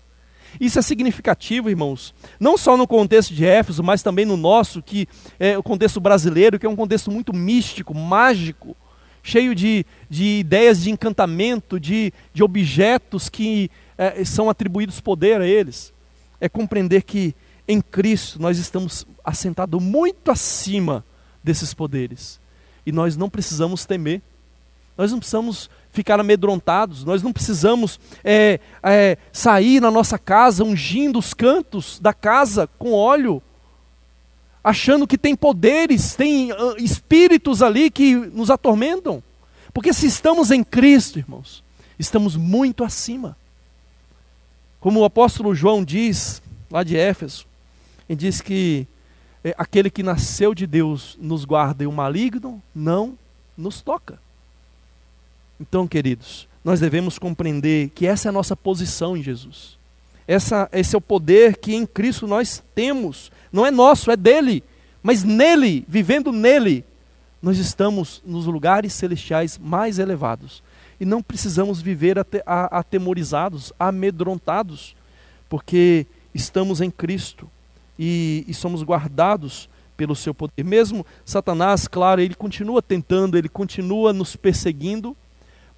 [0.60, 5.08] Isso é significativo, irmãos, não só no contexto de Éfeso, mas também no nosso, que
[5.40, 8.76] é o contexto brasileiro, que é um contexto muito místico, mágico,
[9.22, 15.46] cheio de, de ideias de encantamento, de, de objetos que é, são atribuídos poder a
[15.46, 15.94] eles.
[16.40, 17.36] É compreender que
[17.68, 21.06] em Cristo nós estamos assentados muito acima
[21.44, 22.40] desses poderes.
[22.86, 24.22] E nós não precisamos temer,
[24.98, 31.20] nós não precisamos ficar amedrontados, nós não precisamos é, é, sair na nossa casa ungindo
[31.20, 33.42] os cantos da casa com óleo,
[34.64, 39.24] achando que tem poderes, tem uh, espíritos ali que nos atormentam.
[39.74, 41.64] Porque se estamos em Cristo, irmãos,
[41.98, 43.38] estamos muito acima.
[44.80, 47.46] Como o apóstolo João diz, lá de Éfeso,
[48.08, 48.88] ele diz que
[49.44, 53.18] é, aquele que nasceu de Deus nos guarda e o maligno não
[53.58, 54.20] nos toca.
[55.60, 59.78] Então, queridos, nós devemos compreender que essa é a nossa posição em Jesus.
[60.28, 63.32] Essa, esse é o poder que em Cristo nós temos.
[63.52, 64.64] Não é nosso, é dele.
[65.02, 66.86] Mas nele, vivendo nele,
[67.42, 70.62] nós estamos nos lugares celestiais mais elevados.
[71.00, 74.96] E não precisamos viver atemorizados, amedrontados,
[75.48, 77.50] porque estamos em Cristo
[77.98, 80.64] e, e somos guardados pelo seu poder.
[80.64, 85.16] Mesmo Satanás, claro, ele continua tentando, ele continua nos perseguindo,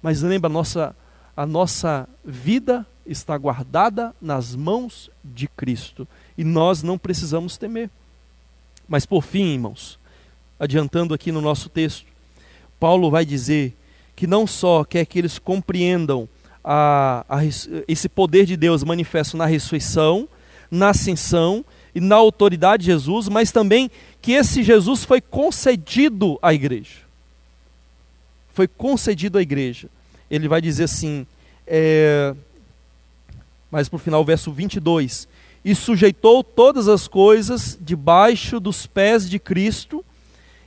[0.00, 0.96] mas lembra, a nossa,
[1.36, 6.06] a nossa vida está guardada nas mãos de Cristo.
[6.36, 7.90] E nós não precisamos temer.
[8.88, 9.98] Mas por fim, irmãos,
[10.58, 12.06] adiantando aqui no nosso texto,
[12.78, 13.76] Paulo vai dizer
[14.14, 16.28] que não só quer que eles compreendam
[16.64, 17.44] a, a,
[17.88, 20.28] esse poder de Deus manifesto na ressurreição,
[20.70, 23.90] na ascensão e na autoridade de Jesus, mas também
[24.20, 27.02] que esse Jesus foi concedido à igreja
[28.52, 29.88] foi concedido à igreja.
[30.30, 31.26] Ele vai dizer assim,
[31.66, 32.34] é,
[33.70, 35.26] mas por final, verso 22:
[35.64, 40.04] E sujeitou todas as coisas debaixo dos pés de Cristo,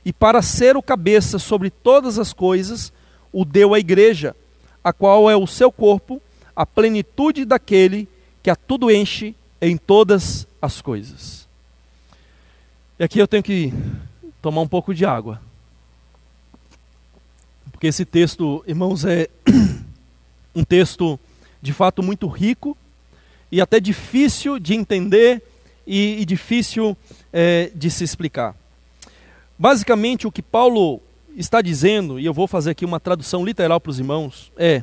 [0.04, 2.92] e para ser o cabeça sobre todas as coisas,
[3.36, 4.34] o deu à igreja,
[4.82, 6.22] a qual é o seu corpo,
[6.54, 8.08] a plenitude daquele
[8.42, 11.46] que a tudo enche em todas as coisas.
[12.98, 13.72] E aqui eu tenho que
[14.40, 15.40] tomar um pouco de água
[17.76, 19.28] porque esse texto, irmãos, é
[20.56, 21.20] um texto
[21.60, 22.74] de fato muito rico
[23.52, 25.42] e até difícil de entender
[25.86, 26.96] e, e difícil
[27.30, 28.56] é, de se explicar.
[29.58, 31.02] Basicamente, o que Paulo
[31.36, 34.82] está dizendo, e eu vou fazer aqui uma tradução literal para os irmãos, é: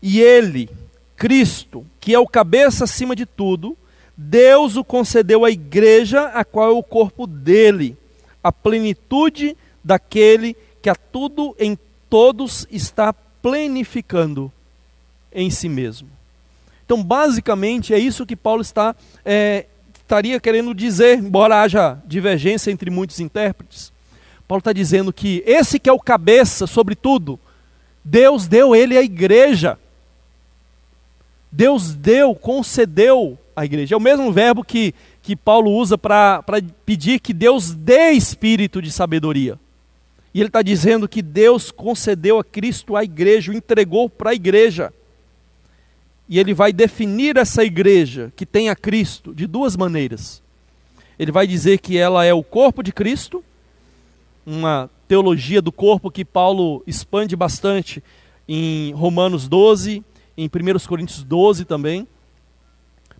[0.00, 0.68] E ele,
[1.16, 3.76] Cristo, que é o cabeça acima de tudo,
[4.16, 7.96] Deus o concedeu à igreja, a qual é o corpo dele,
[8.44, 11.78] a plenitude daquele que a tudo em
[12.10, 14.52] todos está plenificando
[15.32, 16.08] em si mesmo.
[16.84, 18.94] Então, basicamente, é isso que Paulo está
[19.24, 23.90] é, estaria querendo dizer, embora haja divergência entre muitos intérpretes.
[24.52, 27.40] Paulo está dizendo que esse que é o cabeça sobre tudo,
[28.04, 29.78] Deus deu ele à igreja.
[31.50, 33.94] Deus deu, concedeu à igreja.
[33.94, 36.44] É o mesmo verbo que, que Paulo usa para
[36.84, 39.58] pedir que Deus dê espírito de sabedoria.
[40.34, 44.34] E ele está dizendo que Deus concedeu a Cristo a igreja, o entregou para a
[44.34, 44.92] igreja.
[46.28, 50.42] E ele vai definir essa igreja que tem a Cristo de duas maneiras.
[51.18, 53.42] Ele vai dizer que ela é o corpo de Cristo,
[54.46, 58.02] uma teologia do corpo que Paulo expande bastante
[58.48, 60.02] em Romanos 12,
[60.36, 62.06] em 1 Coríntios 12 também.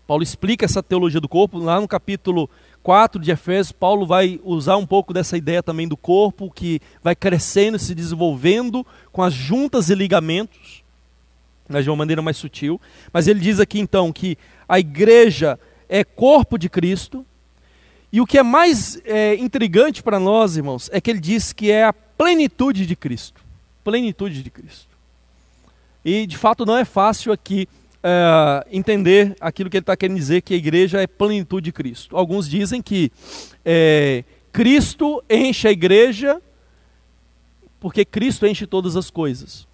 [0.06, 2.50] Paulo explica essa teologia do corpo lá no capítulo
[2.82, 7.14] 4 de Efésios, Paulo vai usar um pouco dessa ideia também do corpo, que vai
[7.14, 10.82] crescendo, se desenvolvendo com as juntas e ligamentos,
[11.68, 12.80] mas de uma maneira mais sutil.
[13.12, 14.36] Mas ele diz aqui então que
[14.68, 15.58] a igreja
[15.88, 17.24] é corpo de Cristo,
[18.12, 21.70] e o que é mais é, intrigante para nós, irmãos, é que ele diz que
[21.70, 23.42] é a plenitude de Cristo.
[23.82, 24.88] Plenitude de Cristo.
[26.04, 27.66] E de fato não é fácil aqui
[28.02, 32.14] é, entender aquilo que ele está querendo dizer, que a igreja é plenitude de Cristo.
[32.14, 33.10] Alguns dizem que
[33.64, 36.42] é, Cristo enche a igreja
[37.80, 39.66] porque Cristo enche todas as coisas.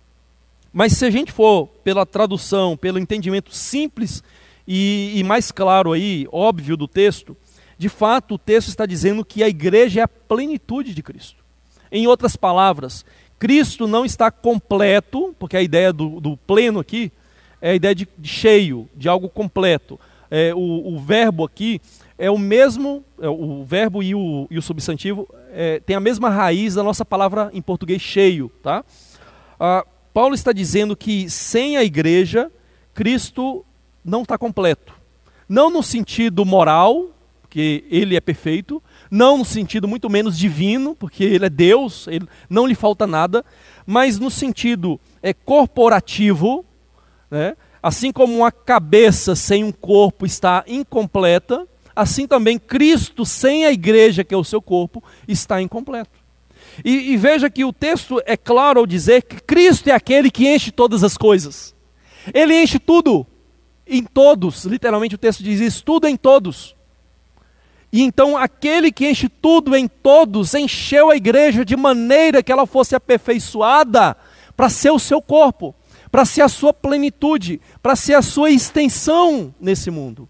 [0.72, 4.22] Mas se a gente for pela tradução, pelo entendimento simples
[4.66, 7.36] e, e mais claro aí, óbvio do texto,
[7.79, 11.45] de fato o texto está dizendo que a igreja é a plenitude de Cristo.
[11.91, 13.05] Em outras palavras,
[13.39, 17.12] Cristo não está completo, porque a ideia do, do pleno aqui
[17.62, 19.99] é a ideia de, de cheio, de algo completo.
[20.31, 21.81] É, o, o, verbo aqui
[22.18, 26.29] é o mesmo, é, o verbo e o, e o substantivo é, tem a mesma
[26.29, 28.51] raiz da nossa palavra em português cheio.
[28.62, 28.85] Tá?
[29.59, 32.51] Ah, Paulo está dizendo que sem a igreja,
[32.93, 33.64] Cristo
[34.05, 34.93] não está completo.
[35.49, 37.11] Não no sentido moral,
[37.49, 42.28] porque ele é perfeito, não no sentido muito menos divino, porque ele é Deus, ele,
[42.49, 43.42] não lhe falta nada,
[43.86, 46.62] mas no sentido é, corporativo,
[47.30, 47.57] né?
[47.82, 54.22] assim como uma cabeça sem um corpo está incompleta, assim também Cristo sem a igreja,
[54.22, 56.18] que é o seu corpo, está incompleto.
[56.84, 60.46] E, e, veja que o texto é claro ao dizer que Cristo é aquele que
[60.46, 61.74] enche todas as coisas.
[62.34, 63.26] Ele enche tudo,
[63.86, 66.76] em todos, literalmente o texto diz isso, tudo em todos.
[67.93, 72.66] E então aquele que enche tudo em todos, encheu a igreja de maneira que ela
[72.66, 74.16] fosse aperfeiçoada
[74.57, 75.74] para ser o seu corpo,
[76.11, 80.28] para ser a sua plenitude, para ser a sua extensão nesse mundo.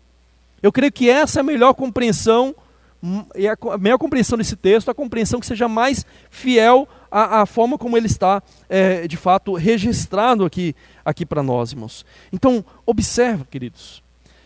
[0.62, 2.54] Eu creio que essa é a melhor compreensão,
[3.02, 3.24] hum,
[3.72, 7.96] a melhor compreensão desse texto, a compreensão que seja mais fiel à, à forma como
[7.96, 12.04] ele está, é, de fato, registrado aqui, aqui para nós, irmãos.
[12.32, 14.02] Então, observa, queridos,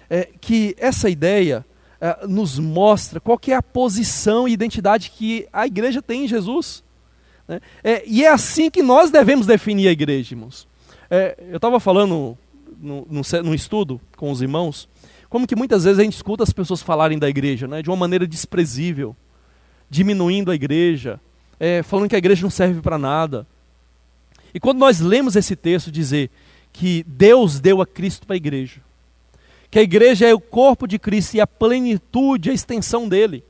[0.09, 1.65] é, que essa ideia
[2.03, 6.29] é, nos mostra qual que é a posição e identidade que a igreja tem em
[6.29, 6.83] Jesus.
[7.47, 7.61] Né?
[7.85, 10.67] É, e é assim que nós devemos definir a igreja, irmãos.
[11.09, 12.37] É, eu estava falando
[12.77, 14.89] num, estudo com os irmãos,
[15.29, 17.97] como que muitas vezes a gente escuta as pessoas falarem da igreja né, de uma
[17.97, 19.15] maneira desprezível,
[19.89, 21.21] diminuindo a igreja,
[21.61, 23.47] é, falando que a igreja não serve para nada.
[24.53, 26.31] E quando nós lemos esse texto dizer
[26.73, 28.81] que Deus deu a Cristo para a igreja,
[29.73, 33.43] que a igreja é o corpo de Cristo e a plenitude, a extensão dele.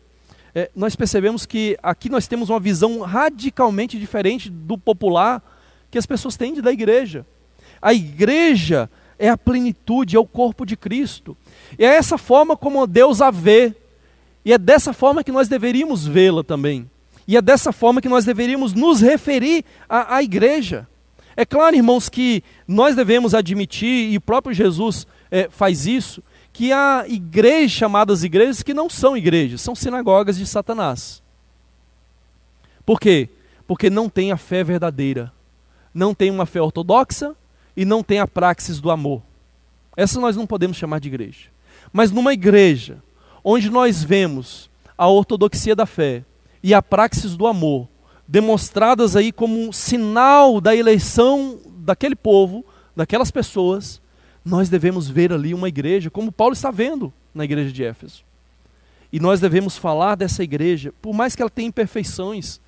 [0.54, 5.42] É, nós percebemos que aqui nós temos uma visão radicalmente diferente do popular
[5.90, 7.26] que as pessoas têm da igreja.
[7.82, 11.36] A igreja é a plenitude, é o corpo de Cristo.
[11.76, 13.74] E é essa forma como Deus a vê.
[14.44, 16.88] E é dessa forma que nós deveríamos vê-la também.
[17.26, 20.86] E é dessa forma que nós deveríamos nos referir à, à igreja.
[21.36, 26.22] É claro, irmãos, que nós devemos admitir, e o próprio Jesus é, faz isso,
[26.53, 31.22] que há igrejas chamadas igrejas que não são igrejas, são sinagogas de Satanás.
[32.85, 33.30] Por quê?
[33.66, 35.33] Porque não tem a fé verdadeira,
[35.95, 37.35] não tem uma fé ortodoxa
[37.74, 39.22] e não tem a praxis do amor.
[39.97, 41.49] Essa nós não podemos chamar de igreja.
[41.91, 43.03] Mas numa igreja
[43.43, 44.68] onde nós vemos
[44.99, 46.24] a ortodoxia da fé
[46.62, 47.89] e a praxis do amor
[48.28, 52.64] demonstradas aí como um sinal da eleição daquele povo,
[52.95, 54.01] daquelas pessoas,
[54.45, 58.24] nós devemos ver ali uma igreja, como Paulo está vendo na igreja de Éfeso.
[59.12, 62.61] E nós devemos falar dessa igreja, por mais que ela tenha imperfeições,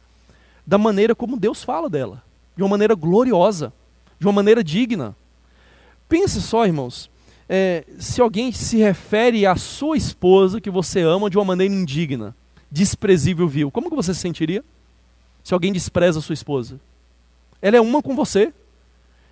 [0.66, 2.22] da maneira como Deus fala dela,
[2.56, 3.72] de uma maneira gloriosa,
[4.18, 5.16] de uma maneira digna.
[6.08, 7.10] Pense só, irmãos,
[7.48, 12.34] é, se alguém se refere à sua esposa que você ama de uma maneira indigna,
[12.70, 14.64] desprezível, vil, como que você se sentiria?
[15.42, 16.80] Se alguém despreza a sua esposa,
[17.60, 18.52] ela é uma com você.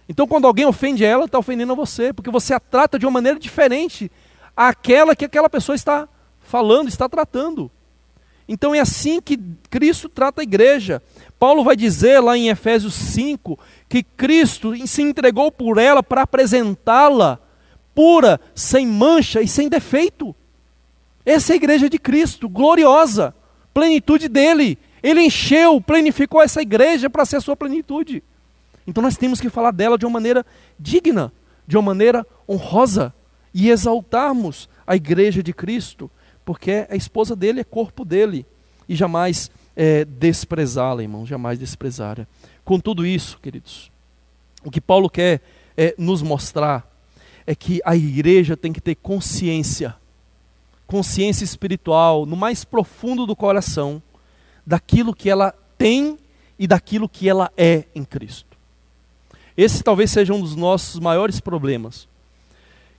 [0.09, 3.39] Então, quando alguém ofende ela, está ofendendo você, porque você a trata de uma maneira
[3.39, 4.11] diferente
[4.57, 6.09] àquela que aquela pessoa está
[6.41, 7.71] falando, está tratando.
[8.49, 9.39] Então, é assim que
[9.71, 11.03] Cristo trata a igreja.
[11.39, 17.39] Paulo vai dizer lá em Efésios 5 que Cristo se entregou por ela para apresentá-la
[17.95, 20.35] pura, sem mancha e sem defeito.
[21.25, 23.35] Essa é a igreja de Cristo, gloriosa,
[23.73, 24.79] plenitude dele.
[25.03, 28.23] Ele encheu, planificou essa igreja para ser a sua plenitude.
[28.87, 30.45] Então nós temos que falar dela de uma maneira
[30.79, 31.33] digna,
[31.67, 33.15] de uma maneira honrosa
[33.55, 36.11] e exaltarmos a igreja de Cristo,
[36.45, 38.45] porque a esposa dele é corpo dele
[38.89, 42.27] e jamais é, desprezá-la, irmão, jamais desprezá-la.
[42.65, 43.91] Com tudo isso, queridos,
[44.65, 45.41] o que Paulo quer
[45.77, 46.89] é, nos mostrar
[47.47, 49.97] é que a igreja tem que ter consciência,
[50.87, 54.03] consciência espiritual, no mais profundo do coração,
[54.67, 56.19] daquilo que ela tem
[56.59, 58.52] e daquilo que ela é em Cristo.
[59.57, 62.09] Esse talvez seja um dos nossos maiores problemas.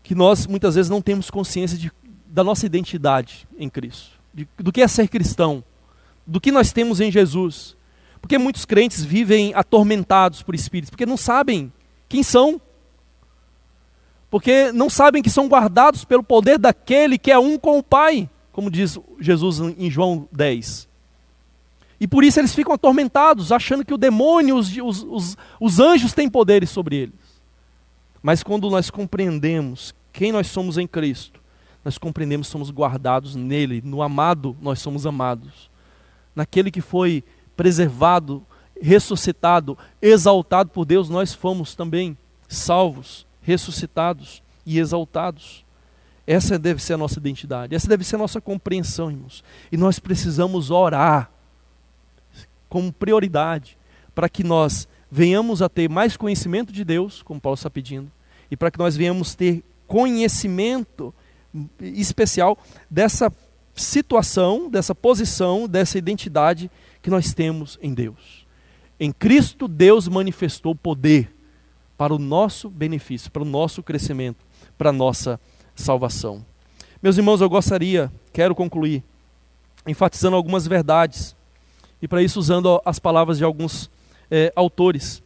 [0.02, 1.92] Que nós muitas vezes não temos consciência de,
[2.28, 5.64] da nossa identidade em Cristo, de, do que é ser cristão,
[6.28, 7.76] do que nós temos em Jesus.
[8.22, 11.72] Porque muitos crentes vivem atormentados por espíritos, porque não sabem
[12.08, 12.62] quem são.
[14.30, 18.30] Porque não sabem que são guardados pelo poder daquele que é um com o Pai,
[18.52, 20.88] como diz Jesus em João 10.
[22.04, 26.12] E por isso eles ficam atormentados, achando que o demônio, os, os, os, os anjos
[26.12, 27.16] têm poderes sobre eles.
[28.22, 31.40] Mas quando nós compreendemos quem nós somos em Cristo,
[31.82, 35.72] nós compreendemos que somos guardados nele, no amado nós somos amados.
[36.36, 37.24] Naquele que foi
[37.56, 38.46] preservado,
[38.82, 42.18] ressuscitado, exaltado por Deus, nós fomos também
[42.50, 45.64] salvos, ressuscitados e exaltados.
[46.28, 49.42] Essa deve ser a nossa identidade, essa deve ser a nossa compreensão, irmãos.
[49.72, 51.32] E nós precisamos orar
[52.74, 53.78] como prioridade
[54.16, 58.12] para que nós venhamos a ter mais conhecimento de Deus, como Paulo está pedindo,
[58.50, 61.14] e para que nós venhamos ter conhecimento
[61.80, 62.58] especial
[62.90, 63.32] dessa
[63.76, 68.48] situação, dessa posição, dessa identidade que nós temos em Deus.
[69.00, 71.32] Em Cristo, Deus manifestou poder
[71.96, 74.44] para o nosso benefício, para o nosso crescimento,
[74.80, 75.40] para a nossa
[75.76, 76.44] salvação.
[77.04, 79.04] Meus irmãos, eu gostaria, quero concluir,
[79.86, 81.36] enfatizando algumas verdades,
[82.04, 83.90] e para isso usando as palavras de alguns
[84.30, 85.24] é, autores.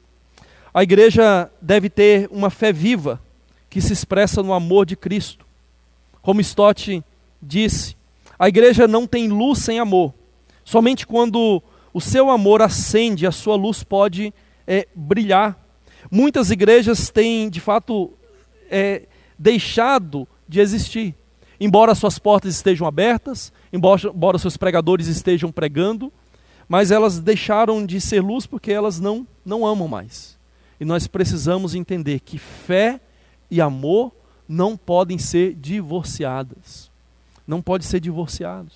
[0.71, 3.19] A igreja deve ter uma fé viva
[3.67, 5.43] que se expressa no amor de Cristo.
[6.21, 7.03] Como Stott
[7.41, 7.97] disse,
[8.37, 10.13] a igreja não tem luz sem amor.
[10.63, 14.31] Somente quando o seu amor acende, a sua luz pode
[14.67, 15.59] é, brilhar.
[16.11, 18.13] Muitas igrejas têm, de fato,
[18.69, 21.15] é, deixado de existir.
[21.59, 26.13] Embora suas portas estejam abertas, embora, embora seus pregadores estejam pregando,
[26.67, 30.37] mas elas deixaram de ser luz porque elas não, não amam mais.
[30.79, 32.99] E nós precisamos entender que fé
[33.49, 34.11] e amor
[34.47, 36.91] não podem ser divorciadas.
[37.47, 38.73] Não podem ser divorciados.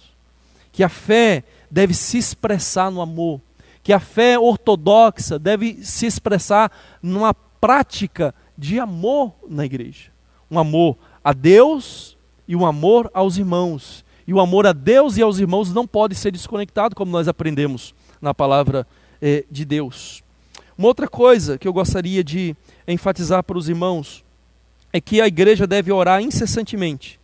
[0.72, 3.42] Que a fé deve se expressar no amor.
[3.84, 6.72] Que a fé ortodoxa deve se expressar
[7.02, 10.12] numa prática de amor na igreja.
[10.50, 12.18] Um amor a Deus
[12.48, 14.04] e um amor aos irmãos.
[14.32, 17.94] E o amor a Deus e aos irmãos não pode ser desconectado, como nós aprendemos
[18.22, 18.88] na palavra
[19.22, 20.24] eh, de Deus.
[20.78, 22.56] Uma outra coisa que eu gostaria de
[22.88, 24.24] enfatizar para os irmãos
[24.94, 27.20] é que a igreja deve orar incessantemente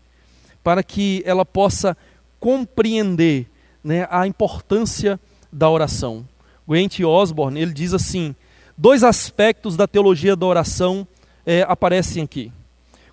[0.62, 1.96] para que ela possa
[2.42, 3.48] compreender
[3.82, 5.18] né, a importância
[5.50, 6.28] da oração.
[6.68, 8.36] Gwent Osborne ele diz assim:
[8.78, 11.08] dois aspectos da teologia da oração
[11.46, 12.52] é, aparecem aqui,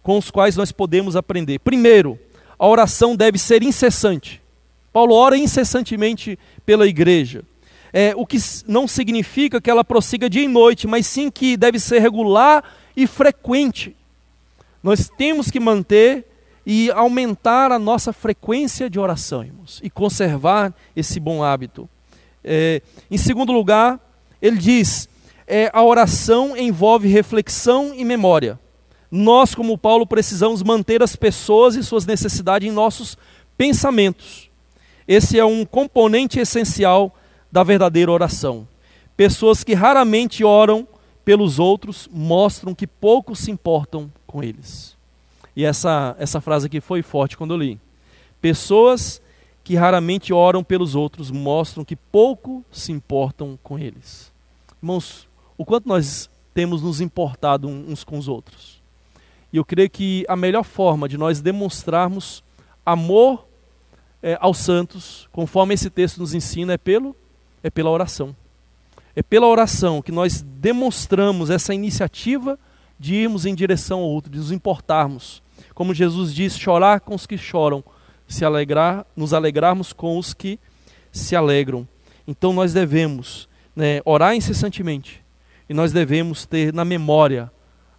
[0.02, 1.60] com os quais nós podemos aprender.
[1.60, 2.18] Primeiro,
[2.64, 4.40] a oração deve ser incessante.
[4.90, 7.44] Paulo ora incessantemente pela igreja.
[7.92, 11.78] É, o que não significa que ela prossiga dia e noite, mas sim que deve
[11.78, 12.64] ser regular
[12.96, 13.94] e frequente.
[14.82, 16.24] Nós temos que manter
[16.64, 21.86] e aumentar a nossa frequência de oração, irmãos, e conservar esse bom hábito.
[22.42, 24.00] É, em segundo lugar,
[24.40, 25.06] ele diz:
[25.46, 28.58] é, a oração envolve reflexão e memória.
[29.16, 33.16] Nós, como Paulo, precisamos manter as pessoas e suas necessidades em nossos
[33.56, 34.50] pensamentos.
[35.06, 37.14] Esse é um componente essencial
[37.52, 38.66] da verdadeira oração.
[39.16, 40.84] Pessoas que raramente oram
[41.24, 44.96] pelos outros mostram que pouco se importam com eles.
[45.54, 47.80] E essa, essa frase aqui foi forte quando eu li.
[48.40, 49.22] Pessoas
[49.62, 54.32] que raramente oram pelos outros mostram que pouco se importam com eles.
[54.82, 58.73] Irmãos, o quanto nós temos nos importado uns com os outros.
[59.54, 62.42] E eu creio que a melhor forma de nós demonstrarmos
[62.84, 63.46] amor
[64.20, 67.14] é, aos santos, conforme esse texto nos ensina, é, pelo,
[67.62, 68.34] é pela oração.
[69.14, 72.58] É pela oração que nós demonstramos essa iniciativa
[72.98, 75.40] de irmos em direção ao outro, de nos importarmos.
[75.72, 77.84] Como Jesus diz, chorar com os que choram,
[78.26, 80.58] se alegrar, nos alegrarmos com os que
[81.12, 81.86] se alegram.
[82.26, 85.22] Então nós devemos né, orar incessantemente
[85.68, 87.52] e nós devemos ter na memória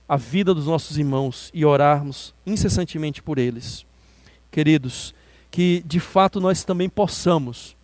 [0.07, 3.85] a vida dos nossos irmãos e orarmos incessantemente por eles.
[4.51, 5.13] Queridos,
[5.49, 7.75] que de fato nós também possamos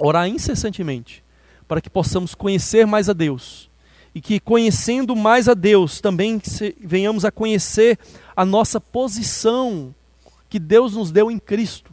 [0.00, 1.22] orar incessantemente
[1.68, 3.70] para que possamos conhecer mais a Deus
[4.14, 6.40] e que conhecendo mais a Deus também
[6.80, 7.98] venhamos a conhecer
[8.36, 9.94] a nossa posição
[10.50, 11.90] que Deus nos deu em Cristo,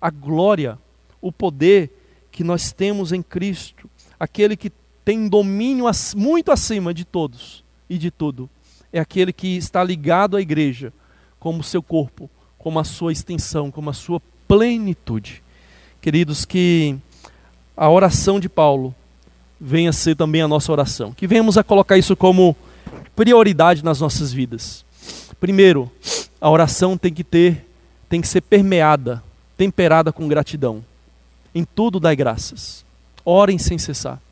[0.00, 0.78] a glória,
[1.20, 1.92] o poder
[2.32, 3.88] que nós temos em Cristo,
[4.18, 4.72] aquele que
[5.04, 5.84] tem domínio
[6.16, 8.50] muito acima de todos e de tudo,
[8.94, 10.92] é aquele que está ligado à igreja
[11.40, 15.42] como seu corpo, como a sua extensão, como a sua plenitude.
[16.00, 16.96] Queridos, que
[17.76, 18.94] a oração de Paulo
[19.60, 21.12] venha ser também a nossa oração.
[21.12, 22.56] Que venhamos a colocar isso como
[23.16, 24.84] prioridade nas nossas vidas.
[25.40, 25.90] Primeiro,
[26.40, 27.66] a oração tem que ter,
[28.08, 29.20] tem que ser permeada,
[29.56, 30.84] temperada com gratidão.
[31.52, 32.84] Em tudo dai graças.
[33.24, 34.22] Orem sem cessar.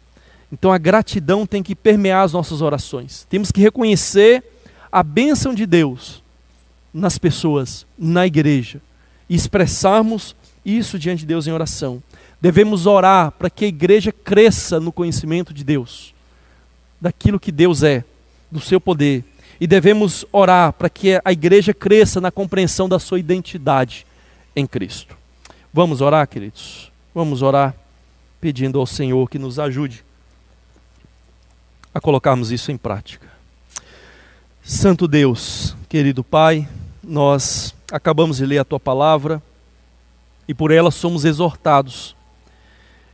[0.53, 3.27] Então a gratidão tem que permear as nossas orações.
[3.29, 4.51] Temos que reconhecer
[4.93, 6.22] a bênção de Deus
[6.93, 8.82] nas pessoas, na igreja,
[9.28, 12.03] e expressarmos isso diante de Deus em oração.
[12.38, 16.14] Devemos orar para que a igreja cresça no conhecimento de Deus,
[17.01, 18.05] daquilo que Deus é,
[18.51, 19.24] do seu poder.
[19.59, 24.05] E devemos orar para que a igreja cresça na compreensão da sua identidade
[24.55, 25.16] em Cristo.
[25.72, 26.93] Vamos orar, queridos?
[27.14, 27.74] Vamos orar
[28.40, 30.05] pedindo ao Senhor que nos ajude
[31.95, 33.32] a colocarmos isso em prática.
[34.65, 36.69] Santo Deus, querido Pai,
[37.03, 39.43] nós acabamos de ler a tua palavra
[40.47, 42.15] e por ela somos exortados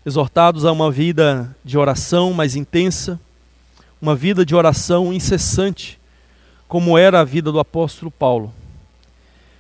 [0.05, 3.19] exortados a uma vida de oração mais intensa,
[4.01, 5.99] uma vida de oração incessante,
[6.69, 8.53] como era a vida do apóstolo Paulo.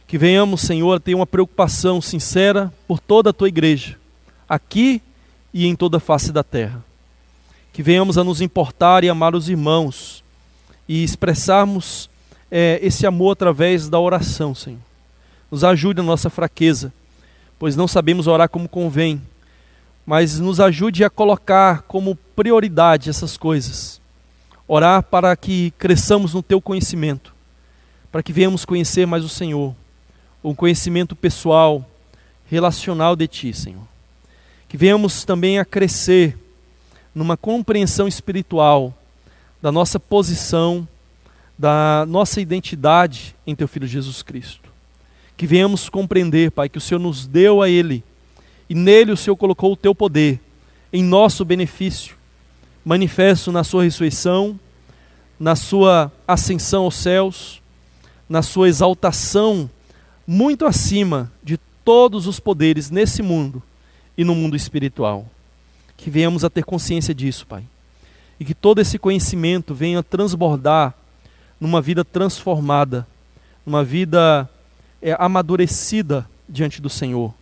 [0.07, 3.99] Que venhamos, Senhor, a ter uma preocupação sincera por toda a tua igreja,
[4.47, 5.01] aqui
[5.55, 6.85] e em toda a face da terra.
[7.73, 10.23] Que venhamos a nos importar e amar os irmãos
[10.89, 12.09] e expressarmos
[12.51, 14.81] é, esse amor através da oração, Senhor.
[15.51, 16.93] Nos ajude na nossa fraqueza,
[17.59, 19.21] pois não sabemos orar como convém,
[20.07, 24.01] mas nos ajude a colocar como prioridade essas coisas.
[24.67, 27.35] Orar para que cresçamos no teu conhecimento,
[28.11, 29.75] para que venhamos conhecer mais o Senhor,
[30.43, 31.85] um conhecimento pessoal,
[32.51, 33.87] relacional de ti, Senhor.
[34.69, 36.39] Que venhamos também a crescer
[37.15, 38.98] numa compreensão espiritual
[39.61, 40.87] da nossa posição,
[41.59, 44.71] da nossa identidade em teu filho Jesus Cristo.
[45.37, 48.03] Que venhamos compreender, Pai, que o Senhor nos deu a ele
[48.69, 50.41] e nele o Senhor colocou o teu poder
[50.93, 52.17] em nosso benefício,
[52.85, 54.59] manifesto na sua ressurreição,
[55.39, 57.63] na sua ascensão aos céus,
[58.29, 59.71] na sua exaltação
[60.27, 63.63] muito acima de todos os poderes nesse mundo
[64.17, 65.27] e no mundo espiritual.
[65.97, 67.65] Que venhamos a ter consciência disso, Pai.
[68.39, 70.95] E que todo esse conhecimento venha transbordar
[71.61, 73.07] numa vida transformada,
[73.67, 74.49] numa vida
[75.03, 77.35] é, amadurecida diante do Senhor,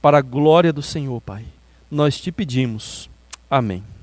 [0.00, 1.44] para a glória do Senhor, Pai.
[1.90, 3.10] Nós te pedimos.
[3.50, 3.95] Amém.